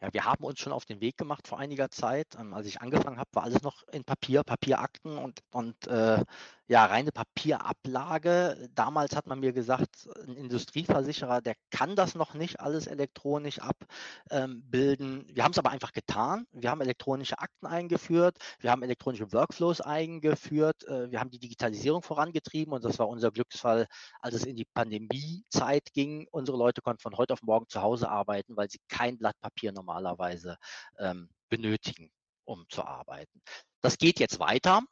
Ja, 0.01 0.09
wir 0.13 0.25
haben 0.25 0.45
uns 0.45 0.61
schon 0.61 0.73
auf 0.73 0.87
den 0.87 1.01
Weg 1.01 1.19
gemacht 1.19 1.47
vor 1.47 1.59
einiger 1.59 1.91
Zeit. 1.91 2.29
Ähm, 2.39 2.55
als 2.55 2.67
ich 2.67 2.81
angefangen 2.81 3.19
habe, 3.19 3.29
war 3.33 3.45
alles 3.45 3.63
noch 3.63 3.83
in 3.93 4.05
Papier, 4.05 4.43
Papierakten 4.43 5.19
und, 5.19 5.41
und 5.51 5.87
äh, 5.87 6.25
ja, 6.71 6.85
reine 6.85 7.11
Papierablage. 7.11 8.71
Damals 8.77 9.17
hat 9.17 9.27
man 9.27 9.41
mir 9.41 9.53
gesagt, 9.53 10.09
ein 10.25 10.37
Industrieversicherer, 10.37 11.41
der 11.41 11.57
kann 11.73 11.97
das 11.97 12.15
noch 12.15 12.35
nicht 12.35 12.61
alles 12.61 12.87
elektronisch 12.87 13.59
abbilden. 13.59 15.27
Wir 15.35 15.43
haben 15.43 15.51
es 15.51 15.59
aber 15.59 15.71
einfach 15.71 15.91
getan. 15.93 16.47
Wir 16.53 16.71
haben 16.71 16.81
elektronische 16.81 17.41
Akten 17.41 17.67
eingeführt, 17.67 18.37
wir 18.61 18.71
haben 18.71 18.85
elektronische 18.85 19.33
Workflows 19.33 19.81
eingeführt, 19.81 20.85
äh, 20.85 21.11
wir 21.11 21.19
haben 21.19 21.31
die 21.31 21.41
Digitalisierung 21.41 22.03
vorangetrieben 22.03 22.73
und 22.73 22.85
das 22.85 23.01
war 23.01 23.09
unser 23.09 23.33
Glücksfall, 23.33 23.89
als 24.21 24.37
es 24.37 24.45
in 24.45 24.55
die 24.55 24.67
Pandemiezeit 24.73 25.93
ging. 25.93 26.29
Unsere 26.31 26.57
Leute 26.57 26.83
konnten 26.83 27.03
von 27.03 27.17
heute 27.17 27.33
auf 27.33 27.43
morgen 27.43 27.67
zu 27.69 27.83
Hause 27.83 28.09
arbeiten, 28.09 28.57
weil 28.57 28.71
sie 28.71 28.79
kein 28.87 29.19
Blatt 29.19 29.35
Papier 29.41 29.73
normalerweise 29.73 30.57
ähm, 31.01 31.31
benötigen, 31.49 32.13
um 32.45 32.65
zu 32.69 32.85
arbeiten. 32.85 33.43
Das 33.81 33.99
geht 33.99 34.21
jetzt 34.21 34.39
weiter 34.39 34.83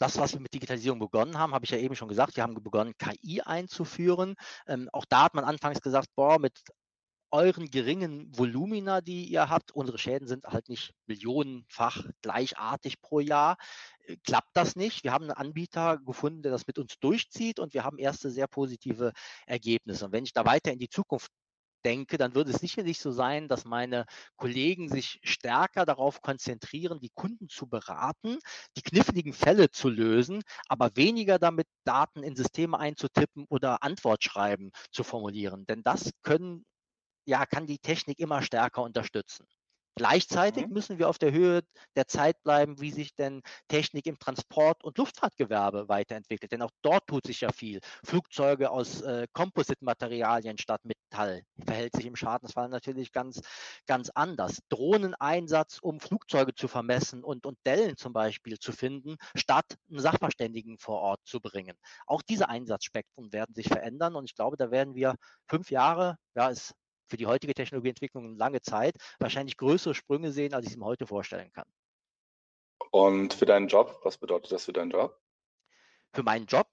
das, 0.00 0.18
was 0.18 0.32
wir 0.32 0.40
mit 0.40 0.54
Digitalisierung 0.54 0.98
begonnen 0.98 1.38
haben, 1.38 1.54
habe 1.54 1.64
ich 1.64 1.70
ja 1.70 1.78
eben 1.78 1.94
schon 1.94 2.08
gesagt, 2.08 2.36
wir 2.36 2.42
haben 2.42 2.54
begonnen, 2.54 2.94
KI 2.98 3.42
einzuführen. 3.42 4.34
Ähm, 4.66 4.88
auch 4.92 5.04
da 5.08 5.24
hat 5.24 5.34
man 5.34 5.44
anfangs 5.44 5.80
gesagt, 5.80 6.08
boah, 6.16 6.38
mit 6.38 6.58
euren 7.32 7.70
geringen 7.70 8.36
Volumina, 8.36 9.00
die 9.00 9.26
ihr 9.26 9.48
habt, 9.48 9.72
unsere 9.72 9.98
Schäden 9.98 10.26
sind 10.26 10.44
halt 10.46 10.68
nicht 10.68 10.92
millionenfach 11.06 12.04
gleichartig 12.22 13.00
pro 13.00 13.20
Jahr, 13.20 13.56
äh, 14.06 14.16
klappt 14.24 14.50
das 14.54 14.74
nicht. 14.74 15.04
Wir 15.04 15.12
haben 15.12 15.24
einen 15.24 15.32
Anbieter 15.32 15.98
gefunden, 15.98 16.42
der 16.42 16.50
das 16.50 16.66
mit 16.66 16.78
uns 16.78 16.98
durchzieht 16.98 17.60
und 17.60 17.74
wir 17.74 17.84
haben 17.84 17.98
erste 17.98 18.30
sehr 18.30 18.48
positive 18.48 19.12
Ergebnisse. 19.46 20.06
Und 20.06 20.12
wenn 20.12 20.24
ich 20.24 20.32
da 20.32 20.44
weiter 20.44 20.72
in 20.72 20.78
die 20.78 20.88
Zukunft 20.88 21.30
denke, 21.84 22.18
dann 22.18 22.34
würde 22.34 22.50
es 22.52 22.60
sicherlich 22.60 22.98
so 23.00 23.10
sein, 23.12 23.48
dass 23.48 23.64
meine 23.64 24.06
Kollegen 24.36 24.88
sich 24.88 25.20
stärker 25.22 25.84
darauf 25.86 26.22
konzentrieren, 26.22 27.00
die 27.00 27.10
Kunden 27.14 27.48
zu 27.48 27.66
beraten, 27.68 28.38
die 28.76 28.82
kniffligen 28.82 29.32
Fälle 29.32 29.70
zu 29.70 29.88
lösen, 29.88 30.42
aber 30.68 30.90
weniger 30.96 31.38
damit 31.38 31.66
Daten 31.84 32.22
in 32.22 32.36
Systeme 32.36 32.78
einzutippen 32.78 33.46
oder 33.48 33.82
Antwortschreiben 33.82 34.70
zu 34.92 35.04
formulieren. 35.04 35.66
Denn 35.66 35.82
das 35.82 36.10
können, 36.22 36.64
ja, 37.26 37.46
kann 37.46 37.66
die 37.66 37.78
Technik 37.78 38.20
immer 38.20 38.42
stärker 38.42 38.82
unterstützen. 38.82 39.46
Gleichzeitig 40.00 40.66
mhm. 40.66 40.72
müssen 40.72 40.98
wir 40.98 41.10
auf 41.10 41.18
der 41.18 41.30
Höhe 41.30 41.60
der 41.94 42.06
Zeit 42.06 42.42
bleiben, 42.42 42.80
wie 42.80 42.90
sich 42.90 43.14
denn 43.14 43.42
Technik 43.68 44.06
im 44.06 44.18
Transport- 44.18 44.82
und 44.82 44.96
Luftfahrtgewerbe 44.96 45.90
weiterentwickelt. 45.90 46.52
Denn 46.52 46.62
auch 46.62 46.70
dort 46.80 47.06
tut 47.06 47.26
sich 47.26 47.42
ja 47.42 47.52
viel. 47.52 47.80
Flugzeuge 48.02 48.70
aus 48.70 49.02
äh, 49.02 49.26
Composite-Materialien 49.34 50.56
statt 50.56 50.80
Metall 50.84 51.42
verhält 51.66 51.94
sich 51.94 52.06
im 52.06 52.16
Schadensfall 52.16 52.70
natürlich 52.70 53.12
ganz, 53.12 53.42
ganz 53.86 54.08
anders. 54.14 54.60
Drohneneinsatz, 54.70 55.78
um 55.82 56.00
Flugzeuge 56.00 56.54
zu 56.54 56.66
vermessen 56.66 57.22
und, 57.22 57.44
und 57.44 57.58
Dellen 57.66 57.98
zum 57.98 58.14
Beispiel 58.14 58.58
zu 58.58 58.72
finden, 58.72 59.16
statt 59.34 59.76
einen 59.90 60.00
Sachverständigen 60.00 60.78
vor 60.78 61.02
Ort 61.02 61.20
zu 61.26 61.40
bringen. 61.40 61.76
Auch 62.06 62.22
diese 62.22 62.48
Einsatzspektren 62.48 63.34
werden 63.34 63.54
sich 63.54 63.68
verändern 63.68 64.16
und 64.16 64.24
ich 64.24 64.34
glaube, 64.34 64.56
da 64.56 64.70
werden 64.70 64.94
wir 64.94 65.16
fünf 65.46 65.70
Jahre, 65.70 66.16
ja, 66.34 66.48
ist 66.48 66.72
für 67.10 67.16
die 67.16 67.26
heutige 67.26 67.54
Technologieentwicklung 67.54 68.36
lange 68.36 68.60
Zeit 68.60 68.94
wahrscheinlich 69.18 69.56
größere 69.56 69.94
Sprünge 69.94 70.32
sehen, 70.32 70.54
als 70.54 70.66
ich 70.66 70.72
es 70.72 70.78
mir 70.78 70.86
heute 70.86 71.06
vorstellen 71.06 71.52
kann. 71.52 71.66
Und 72.90 73.34
für 73.34 73.46
deinen 73.46 73.68
Job, 73.68 74.00
was 74.02 74.16
bedeutet 74.16 74.52
das 74.52 74.64
für 74.64 74.72
deinen 74.72 74.90
Job? 74.90 75.20
Für 76.12 76.22
meinen 76.22 76.46
Job 76.46 76.66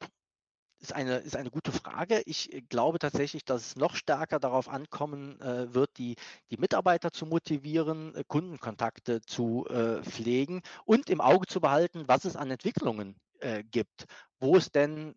ist 0.79 0.93
eine, 0.93 1.17
ist 1.17 1.35
eine 1.35 1.49
gute 1.49 1.71
Frage. 1.71 2.21
Ich 2.25 2.53
äh, 2.53 2.61
glaube 2.61 2.99
tatsächlich, 2.99 3.45
dass 3.45 3.65
es 3.65 3.75
noch 3.75 3.95
stärker 3.95 4.39
darauf 4.39 4.69
ankommen 4.69 5.39
äh, 5.41 5.73
wird, 5.73 5.97
die, 5.97 6.15
die 6.51 6.57
Mitarbeiter 6.57 7.11
zu 7.11 7.25
motivieren, 7.25 8.15
äh, 8.15 8.23
Kundenkontakte 8.27 9.21
zu 9.21 9.65
äh, 9.67 10.03
pflegen 10.03 10.61
und 10.85 11.09
im 11.09 11.21
Auge 11.21 11.47
zu 11.47 11.61
behalten, 11.61 12.03
was 12.07 12.25
es 12.25 12.35
an 12.35 12.51
Entwicklungen 12.51 13.15
äh, 13.39 13.63
gibt, 13.63 14.05
wo 14.39 14.55
es 14.55 14.71
denn 14.71 15.15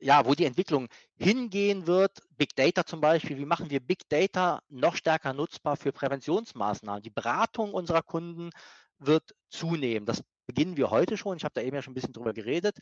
ja, 0.00 0.24
wo 0.24 0.34
die 0.34 0.44
Entwicklung 0.46 0.88
hingehen 1.16 1.86
wird, 1.86 2.20
Big 2.36 2.56
Data 2.56 2.84
zum 2.84 3.00
Beispiel, 3.00 3.38
wie 3.38 3.44
machen 3.44 3.70
wir 3.70 3.80
Big 3.80 4.08
Data 4.08 4.62
noch 4.68 4.96
stärker 4.96 5.32
nutzbar 5.32 5.76
für 5.76 5.92
Präventionsmaßnahmen? 5.92 7.02
Die 7.02 7.10
Beratung 7.10 7.74
unserer 7.74 8.02
Kunden 8.02 8.50
wird 8.98 9.34
zunehmen. 9.50 10.06
Das 10.06 10.22
beginnen 10.46 10.76
wir 10.76 10.90
heute 10.90 11.16
schon. 11.16 11.36
Ich 11.36 11.44
habe 11.44 11.54
da 11.54 11.60
eben 11.60 11.76
ja 11.76 11.82
schon 11.82 11.92
ein 11.92 11.94
bisschen 11.94 12.12
drüber 12.12 12.32
geredet. 12.32 12.78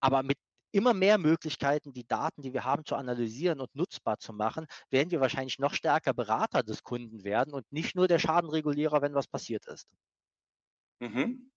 Aber 0.00 0.22
mit 0.22 0.38
immer 0.70 0.92
mehr 0.92 1.18
Möglichkeiten, 1.18 1.92
die 1.92 2.06
Daten, 2.06 2.42
die 2.42 2.52
wir 2.52 2.64
haben, 2.64 2.84
zu 2.84 2.94
analysieren 2.94 3.60
und 3.60 3.74
nutzbar 3.74 4.18
zu 4.18 4.32
machen, 4.32 4.66
werden 4.90 5.10
wir 5.10 5.20
wahrscheinlich 5.20 5.58
noch 5.58 5.74
stärker 5.74 6.12
Berater 6.12 6.62
des 6.62 6.82
Kunden 6.82 7.24
werden 7.24 7.54
und 7.54 7.70
nicht 7.72 7.96
nur 7.96 8.06
der 8.06 8.18
Schadenregulierer, 8.18 9.00
wenn 9.00 9.14
was 9.14 9.26
passiert 9.26 9.66
ist. 9.66 9.88
Mhm. 11.00 11.50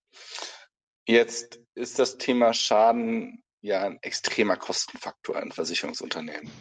Jetzt 1.05 1.59
ist 1.73 1.99
das 1.99 2.17
Thema 2.17 2.53
Schaden 2.53 3.43
ja 3.61 3.83
ein 3.83 3.99
extremer 4.01 4.57
Kostenfaktor 4.57 5.41
in 5.41 5.51
Versicherungsunternehmen. 5.51 6.51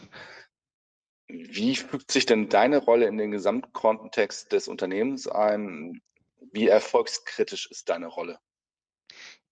Wie 1.28 1.76
fügt 1.76 2.10
sich 2.10 2.26
denn 2.26 2.48
deine 2.48 2.78
Rolle 2.78 3.06
in 3.06 3.16
den 3.16 3.30
Gesamtkontext 3.30 4.52
des 4.52 4.68
Unternehmens 4.68 5.28
ein? 5.28 6.02
Wie 6.52 6.68
erfolgskritisch 6.68 7.70
ist 7.70 7.88
deine 7.88 8.08
Rolle? 8.08 8.40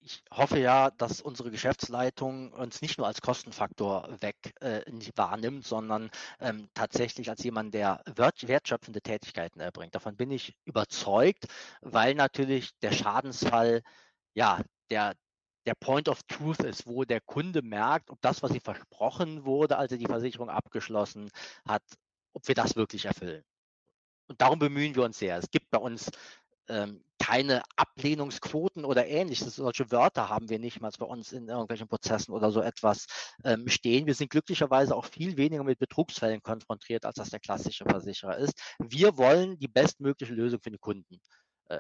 ich 0.01 0.23
hoffe 0.31 0.59
ja, 0.59 0.91
dass 0.91 1.21
unsere 1.21 1.51
Geschäftsleitung 1.51 2.53
uns 2.53 2.81
nicht 2.81 2.99
nur 2.99 3.07
als 3.07 3.21
Kostenfaktor 3.21 4.09
weg 4.21 4.37
äh, 4.61 4.81
wahrnimmt, 5.17 5.67
sondern 5.67 6.11
ähm, 6.41 6.69
tatsächlich 6.73 7.29
als 7.29 7.43
jemand, 7.45 7.75
der 7.75 8.03
wertschöpfende 8.07 9.03
Tätigkeiten 9.03 9.61
erbringt. 9.61 9.95
Davon 9.95 10.17
bin 10.17 10.31
ich 10.31 10.57
überzeugt, 10.65 11.47
weil 11.83 12.15
natürlich 12.15 12.71
der 12.81 12.93
Schadensfall 12.93 13.83
ja 14.35 14.63
der, 14.91 15.15
der 15.69 15.75
Point 15.75 16.09
of 16.09 16.23
Truth 16.23 16.61
ist, 16.61 16.87
wo 16.87 17.05
der 17.05 17.21
Kunde 17.21 17.61
merkt, 17.61 18.09
ob 18.09 18.19
das, 18.23 18.43
was 18.43 18.55
ihm 18.55 18.63
versprochen 18.63 19.45
wurde, 19.45 19.77
als 19.77 19.93
er 19.93 19.99
die 19.99 20.07
Versicherung 20.07 20.49
abgeschlossen 20.49 21.31
hat, 21.67 21.83
ob 22.33 22.49
wir 22.49 22.55
das 22.55 22.75
wirklich 22.75 23.05
erfüllen. 23.05 23.45
Und 24.29 24.41
darum 24.41 24.59
bemühen 24.59 24.95
wir 24.95 25.03
uns 25.03 25.19
sehr. 25.19 25.37
Es 25.37 25.51
gibt 25.51 25.71
bei 25.71 25.77
uns 25.77 26.11
ähm, 26.69 27.05
keine 27.19 27.61
Ablehnungsquoten 27.77 28.87
oder 28.87 29.09
ähnliches. 29.09 29.57
Solche 29.57 29.91
Wörter 29.91 30.31
haben 30.31 30.49
wir 30.49 30.59
nicht 30.59 30.81
mal 30.81 30.91
bei 30.99 31.05
uns 31.05 31.33
in 31.33 31.49
irgendwelchen 31.49 31.87
Prozessen 31.87 32.33
oder 32.33 32.51
so 32.51 32.63
etwas 32.63 33.07
ähm, 33.45 33.69
stehen. 33.69 34.07
Wir 34.07 34.15
sind 34.15 34.31
glücklicherweise 34.31 34.97
auch 34.97 35.05
viel 35.05 35.37
weniger 35.37 35.65
mit 35.65 35.79
Betrugsfällen 35.79 36.43
konfrontiert, 36.43 37.05
als 37.05 37.17
das 37.17 37.29
der 37.29 37.41
klassische 37.41 37.85
Versicherer 37.85 38.39
ist. 38.39 38.59
Wir 38.79 39.19
wollen 39.19 39.59
die 39.59 39.69
bestmögliche 39.69 40.33
Lösung 40.33 40.61
für 40.63 40.71
den 40.71 40.81
Kunden 40.81 41.21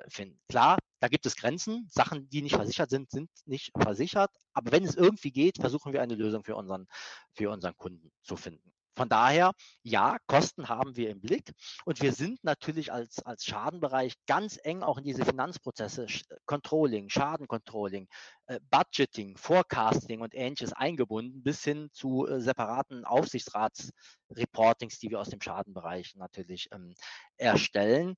finden. 0.09 0.38
Klar, 0.48 0.79
da 1.01 1.09
gibt 1.09 1.27
es 1.27 1.37
Grenzen. 1.37 1.88
Sachen, 1.90 2.29
die 2.29 2.42
nicht 2.42 2.57
versichert 2.57 2.90
sind, 2.90 3.11
sind 3.11 3.31
nicht 3.46 3.70
versichert. 3.79 4.31
Aber 4.53 4.72
wenn 4.72 4.85
es 4.85 4.96
irgendwie 4.96 5.31
geht, 5.31 5.59
versuchen 5.59 5.92
wir 5.92 6.03
eine 6.03 6.14
Lösung 6.14 6.44
für 6.44 6.57
unseren, 6.57 6.87
für 7.35 7.51
unseren 7.51 7.77
Kunden 7.77 8.12
zu 8.22 8.37
finden. 8.37 8.72
Von 8.98 9.09
daher, 9.09 9.53
ja, 9.85 10.18
Kosten 10.27 10.68
haben 10.68 10.96
wir 10.96 11.11
im 11.11 11.20
Blick 11.20 11.53
und 11.85 12.03
wir 12.03 12.12
sind 12.12 12.42
natürlich 12.42 12.92
als, 12.92 13.20
als 13.20 13.44
Schadenbereich 13.44 14.14
ganz 14.27 14.59
eng 14.61 14.83
auch 14.83 14.98
in 14.98 15.05
diese 15.05 15.24
Finanzprozesse, 15.24 16.07
Controlling, 16.46 17.09
Schadencontrolling, 17.09 18.09
äh, 18.46 18.59
Budgeting, 18.70 19.37
Forecasting 19.37 20.20
und 20.20 20.35
ähnliches 20.35 20.72
eingebunden, 20.72 21.44
bis 21.44 21.62
hin 21.62 21.90
zu 21.92 22.27
äh, 22.27 22.40
separaten 22.40 23.05
Aufsichtsratsreportings, 23.05 24.98
die 24.98 25.11
wir 25.11 25.20
aus 25.20 25.29
dem 25.29 25.40
Schadenbereich 25.40 26.16
natürlich 26.16 26.68
ähm, 26.72 26.92
erstellen 27.37 28.16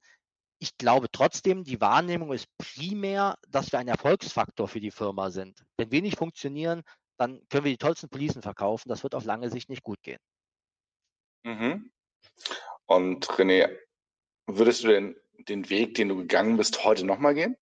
ich 0.60 0.76
glaube 0.76 1.10
trotzdem, 1.10 1.64
die 1.64 1.80
Wahrnehmung 1.80 2.32
ist 2.32 2.46
primär, 2.58 3.36
dass 3.48 3.72
wir 3.72 3.78
ein 3.78 3.88
Erfolgsfaktor 3.88 4.68
für 4.68 4.80
die 4.80 4.90
Firma 4.90 5.30
sind. 5.30 5.64
Wenn 5.78 5.90
wir 5.90 6.02
nicht 6.02 6.18
funktionieren, 6.18 6.82
dann 7.16 7.40
können 7.48 7.64
wir 7.64 7.72
die 7.72 7.78
tollsten 7.78 8.10
Policen 8.10 8.42
verkaufen. 8.42 8.90
Das 8.90 9.02
wird 9.02 9.14
auf 9.14 9.24
lange 9.24 9.50
Sicht 9.50 9.70
nicht 9.70 9.82
gut 9.82 10.02
gehen. 10.02 10.20
Mhm. 11.44 11.90
Und 12.84 13.26
René, 13.26 13.74
würdest 14.46 14.84
du 14.84 14.88
denn 14.88 15.16
den 15.48 15.70
Weg, 15.70 15.94
den 15.94 16.10
du 16.10 16.16
gegangen 16.16 16.58
bist, 16.58 16.84
heute 16.84 17.06
nochmal 17.06 17.34
gehen? 17.34 17.56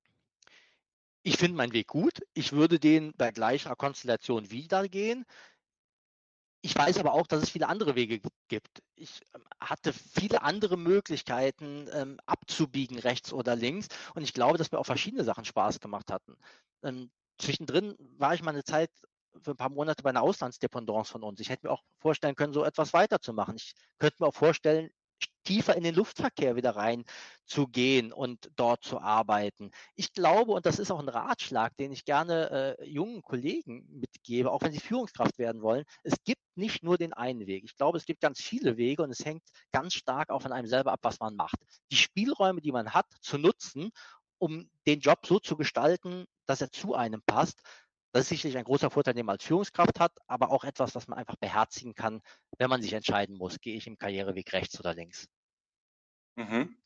Ich 1.22 1.36
finde 1.36 1.56
meinen 1.56 1.72
Weg 1.72 1.86
gut. 1.86 2.20
Ich 2.34 2.52
würde 2.52 2.80
den 2.80 3.12
bei 3.16 3.30
gleicher 3.30 3.76
Konstellation 3.76 4.50
wieder 4.50 4.88
gehen. 4.88 5.24
Ich 6.60 6.74
weiß 6.74 6.98
aber 6.98 7.12
auch, 7.12 7.26
dass 7.26 7.42
es 7.42 7.50
viele 7.50 7.68
andere 7.68 7.94
Wege 7.94 8.20
gibt. 8.48 8.82
Ich 8.96 9.20
ähm, 9.34 9.44
hatte 9.60 9.92
viele 9.92 10.42
andere 10.42 10.76
Möglichkeiten 10.76 11.88
ähm, 11.92 12.18
abzubiegen, 12.26 12.98
rechts 12.98 13.32
oder 13.32 13.54
links. 13.54 13.88
Und 14.14 14.22
ich 14.22 14.34
glaube, 14.34 14.58
dass 14.58 14.72
mir 14.72 14.78
auch 14.78 14.86
verschiedene 14.86 15.24
Sachen 15.24 15.44
Spaß 15.44 15.80
gemacht 15.80 16.10
hatten. 16.10 16.36
Ähm, 16.82 17.10
zwischendrin 17.38 17.94
war 18.18 18.34
ich 18.34 18.42
mal 18.42 18.50
eine 18.50 18.64
Zeit 18.64 18.90
für 19.40 19.52
ein 19.52 19.56
paar 19.56 19.70
Monate 19.70 20.02
bei 20.02 20.10
einer 20.10 20.22
Auslandsdependance 20.22 21.12
von 21.12 21.22
uns. 21.22 21.38
Ich 21.40 21.48
hätte 21.48 21.66
mir 21.66 21.72
auch 21.72 21.82
vorstellen 22.00 22.34
können, 22.34 22.52
so 22.52 22.64
etwas 22.64 22.92
weiterzumachen. 22.92 23.56
Ich 23.56 23.74
könnte 23.98 24.16
mir 24.20 24.26
auch 24.28 24.34
vorstellen, 24.34 24.90
tiefer 25.48 25.76
in 25.76 25.82
den 25.82 25.94
Luftverkehr 25.94 26.56
wieder 26.56 26.76
rein 26.76 27.04
zu 27.46 27.66
gehen 27.66 28.12
und 28.12 28.50
dort 28.56 28.84
zu 28.84 29.00
arbeiten. 29.00 29.70
Ich 29.94 30.12
glaube, 30.12 30.52
und 30.52 30.66
das 30.66 30.78
ist 30.78 30.90
auch 30.90 31.00
ein 31.00 31.08
Ratschlag, 31.08 31.74
den 31.78 31.90
ich 31.90 32.04
gerne 32.04 32.76
äh, 32.78 32.84
jungen 32.86 33.22
Kollegen 33.22 33.88
mitgebe, 33.88 34.52
auch 34.52 34.60
wenn 34.60 34.72
sie 34.72 34.78
Führungskraft 34.78 35.38
werden 35.38 35.62
wollen, 35.62 35.84
es 36.02 36.22
gibt 36.22 36.42
nicht 36.54 36.82
nur 36.82 36.98
den 36.98 37.14
einen 37.14 37.46
Weg. 37.46 37.64
Ich 37.64 37.78
glaube, 37.78 37.96
es 37.96 38.04
gibt 38.04 38.20
ganz 38.20 38.42
viele 38.42 38.76
Wege 38.76 39.02
und 39.02 39.10
es 39.10 39.24
hängt 39.24 39.42
ganz 39.72 39.94
stark 39.94 40.28
auch 40.28 40.42
von 40.42 40.52
einem 40.52 40.68
selber 40.68 40.92
ab, 40.92 41.00
was 41.02 41.18
man 41.18 41.34
macht. 41.34 41.56
Die 41.90 41.96
Spielräume, 41.96 42.60
die 42.60 42.72
man 42.72 42.92
hat, 42.92 43.06
zu 43.22 43.38
nutzen, 43.38 43.90
um 44.36 44.68
den 44.86 45.00
Job 45.00 45.24
so 45.24 45.38
zu 45.38 45.56
gestalten, 45.56 46.26
dass 46.44 46.60
er 46.60 46.70
zu 46.70 46.94
einem 46.94 47.22
passt. 47.22 47.62
Das 48.12 48.22
ist 48.22 48.28
sicherlich 48.28 48.58
ein 48.58 48.64
großer 48.64 48.90
Vorteil, 48.90 49.14
den 49.14 49.24
man 49.24 49.36
als 49.36 49.44
Führungskraft 49.44 49.98
hat, 49.98 50.12
aber 50.26 50.50
auch 50.50 50.64
etwas, 50.64 50.94
was 50.94 51.08
man 51.08 51.18
einfach 51.18 51.36
beherzigen 51.36 51.94
kann, 51.94 52.20
wenn 52.58 52.68
man 52.68 52.82
sich 52.82 52.92
entscheiden 52.92 53.38
muss, 53.38 53.60
gehe 53.60 53.76
ich 53.76 53.86
im 53.86 53.96
Karriereweg 53.96 54.52
rechts 54.52 54.78
oder 54.78 54.94
links. 54.94 55.26
Mhm. 56.38 56.76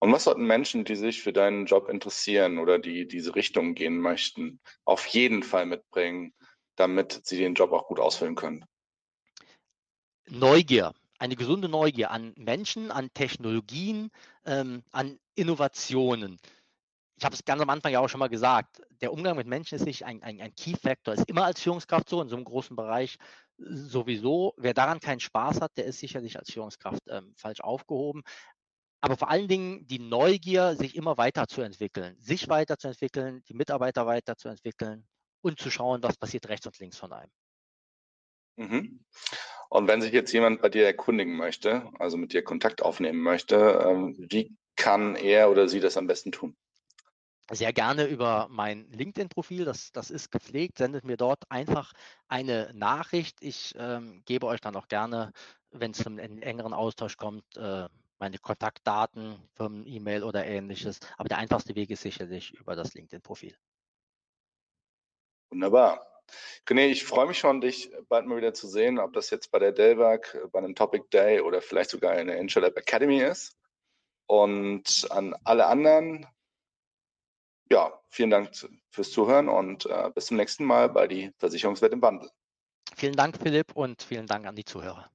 Und 0.00 0.12
was 0.12 0.24
sollten 0.24 0.44
Menschen, 0.44 0.84
die 0.84 0.96
sich 0.96 1.22
für 1.22 1.32
deinen 1.32 1.64
Job 1.64 1.88
interessieren 1.88 2.58
oder 2.58 2.78
die 2.78 3.08
diese 3.08 3.34
Richtung 3.34 3.74
gehen 3.74 3.98
möchten, 3.98 4.60
auf 4.84 5.06
jeden 5.06 5.42
Fall 5.42 5.64
mitbringen, 5.64 6.34
damit 6.76 7.22
sie 7.24 7.38
den 7.38 7.54
Job 7.54 7.72
auch 7.72 7.86
gut 7.86 8.00
ausfüllen 8.00 8.34
können? 8.34 8.64
Neugier, 10.28 10.92
eine 11.18 11.36
gesunde 11.36 11.68
Neugier 11.68 12.10
an 12.10 12.34
Menschen, 12.36 12.90
an 12.90 13.10
Technologien, 13.14 14.10
ähm, 14.44 14.82
an 14.90 15.18
Innovationen. 15.36 16.38
Ich 17.16 17.24
habe 17.24 17.34
es 17.34 17.44
ganz 17.44 17.62
am 17.62 17.70
Anfang 17.70 17.92
ja 17.92 18.00
auch 18.00 18.08
schon 18.08 18.18
mal 18.18 18.28
gesagt, 18.28 18.82
der 19.00 19.12
Umgang 19.12 19.36
mit 19.36 19.46
Menschen 19.46 19.76
ist 19.76 19.84
nicht 19.84 20.04
ein, 20.04 20.22
ein, 20.22 20.40
ein 20.40 20.54
Key 20.54 20.74
Factor, 20.74 21.14
ist 21.14 21.28
immer 21.28 21.44
als 21.44 21.60
Führungskraft 21.60 22.08
so, 22.08 22.20
in 22.20 22.28
so 22.28 22.36
einem 22.36 22.44
großen 22.44 22.76
Bereich 22.76 23.16
sowieso. 23.56 24.54
Wer 24.56 24.74
daran 24.74 25.00
keinen 25.00 25.20
Spaß 25.20 25.60
hat, 25.60 25.76
der 25.76 25.84
ist 25.84 26.00
sicherlich 26.00 26.36
als 26.38 26.50
Führungskraft 26.50 27.02
ähm, 27.08 27.32
falsch 27.36 27.60
aufgehoben. 27.60 28.22
Aber 29.02 29.16
vor 29.16 29.28
allen 29.30 29.48
Dingen 29.48 29.84
die 29.88 29.98
Neugier, 29.98 30.76
sich 30.76 30.94
immer 30.94 31.18
weiterzuentwickeln, 31.18 32.16
sich 32.20 32.48
weiterzuentwickeln, 32.48 33.42
die 33.48 33.54
Mitarbeiter 33.54 34.06
weiterzuentwickeln 34.06 35.04
und 35.40 35.58
zu 35.58 35.70
schauen, 35.70 36.04
was 36.04 36.16
passiert 36.16 36.48
rechts 36.48 36.66
und 36.66 36.78
links 36.78 36.98
von 36.98 37.12
einem. 37.12 37.32
Mhm. 38.56 39.04
Und 39.68 39.88
wenn 39.88 40.00
sich 40.00 40.12
jetzt 40.12 40.32
jemand 40.32 40.62
bei 40.62 40.68
dir 40.68 40.86
erkundigen 40.86 41.36
möchte, 41.36 41.90
also 41.98 42.16
mit 42.16 42.32
dir 42.32 42.44
Kontakt 42.44 42.80
aufnehmen 42.80 43.20
möchte, 43.20 43.56
ähm, 43.84 44.14
wie 44.18 44.56
kann 44.76 45.16
er 45.16 45.50
oder 45.50 45.68
sie 45.68 45.80
das 45.80 45.96
am 45.96 46.06
besten 46.06 46.30
tun? 46.30 46.56
Sehr 47.50 47.72
gerne 47.72 48.04
über 48.04 48.46
mein 48.50 48.88
LinkedIn-Profil, 48.92 49.64
das, 49.64 49.90
das 49.90 50.12
ist 50.12 50.30
gepflegt, 50.30 50.78
sendet 50.78 51.04
mir 51.04 51.16
dort 51.16 51.42
einfach 51.50 51.92
eine 52.28 52.70
Nachricht. 52.72 53.38
Ich 53.40 53.74
ähm, 53.76 54.22
gebe 54.26 54.46
euch 54.46 54.60
dann 54.60 54.76
auch 54.76 54.86
gerne, 54.86 55.32
wenn 55.72 55.90
es 55.90 55.98
zum 55.98 56.20
engeren 56.20 56.72
Austausch 56.72 57.16
kommt, 57.16 57.44
äh, 57.56 57.88
meine 58.22 58.38
Kontaktdaten, 58.38 59.36
Firmen-E-Mail 59.56 60.22
oder 60.22 60.46
ähnliches. 60.46 61.00
Aber 61.18 61.28
der 61.28 61.38
einfachste 61.38 61.74
Weg 61.74 61.90
ist 61.90 62.02
sicherlich 62.02 62.54
über 62.54 62.76
das 62.76 62.94
LinkedIn-Profil. 62.94 63.56
Wunderbar. 65.50 66.06
René, 66.68 66.86
ich 66.86 67.04
freue 67.04 67.26
mich 67.26 67.40
schon, 67.40 67.60
dich 67.60 67.90
bald 68.08 68.26
mal 68.26 68.36
wieder 68.36 68.54
zu 68.54 68.68
sehen, 68.68 69.00
ob 69.00 69.12
das 69.12 69.30
jetzt 69.30 69.50
bei 69.50 69.58
der 69.58 69.72
Delvac, 69.72 70.38
bei 70.52 70.60
einem 70.60 70.76
Topic 70.76 71.04
Day 71.12 71.40
oder 71.40 71.60
vielleicht 71.60 71.90
sogar 71.90 72.16
in 72.16 72.28
der 72.28 72.38
InsurLab 72.38 72.76
Academy 72.76 73.20
ist. 73.20 73.58
Und 74.26 75.08
an 75.10 75.34
alle 75.42 75.66
anderen, 75.66 76.24
ja, 77.72 77.92
vielen 78.08 78.30
Dank 78.30 78.52
fürs 78.90 79.10
Zuhören 79.10 79.48
und 79.48 79.86
äh, 79.86 80.10
bis 80.14 80.26
zum 80.26 80.36
nächsten 80.36 80.64
Mal 80.64 80.88
bei 80.88 81.08
die 81.08 81.32
Versicherungswelt 81.38 81.92
im 81.92 82.02
Wandel. 82.02 82.30
Vielen 82.94 83.16
Dank, 83.16 83.36
Philipp, 83.36 83.72
und 83.74 84.00
vielen 84.00 84.28
Dank 84.28 84.46
an 84.46 84.54
die 84.54 84.64
Zuhörer. 84.64 85.10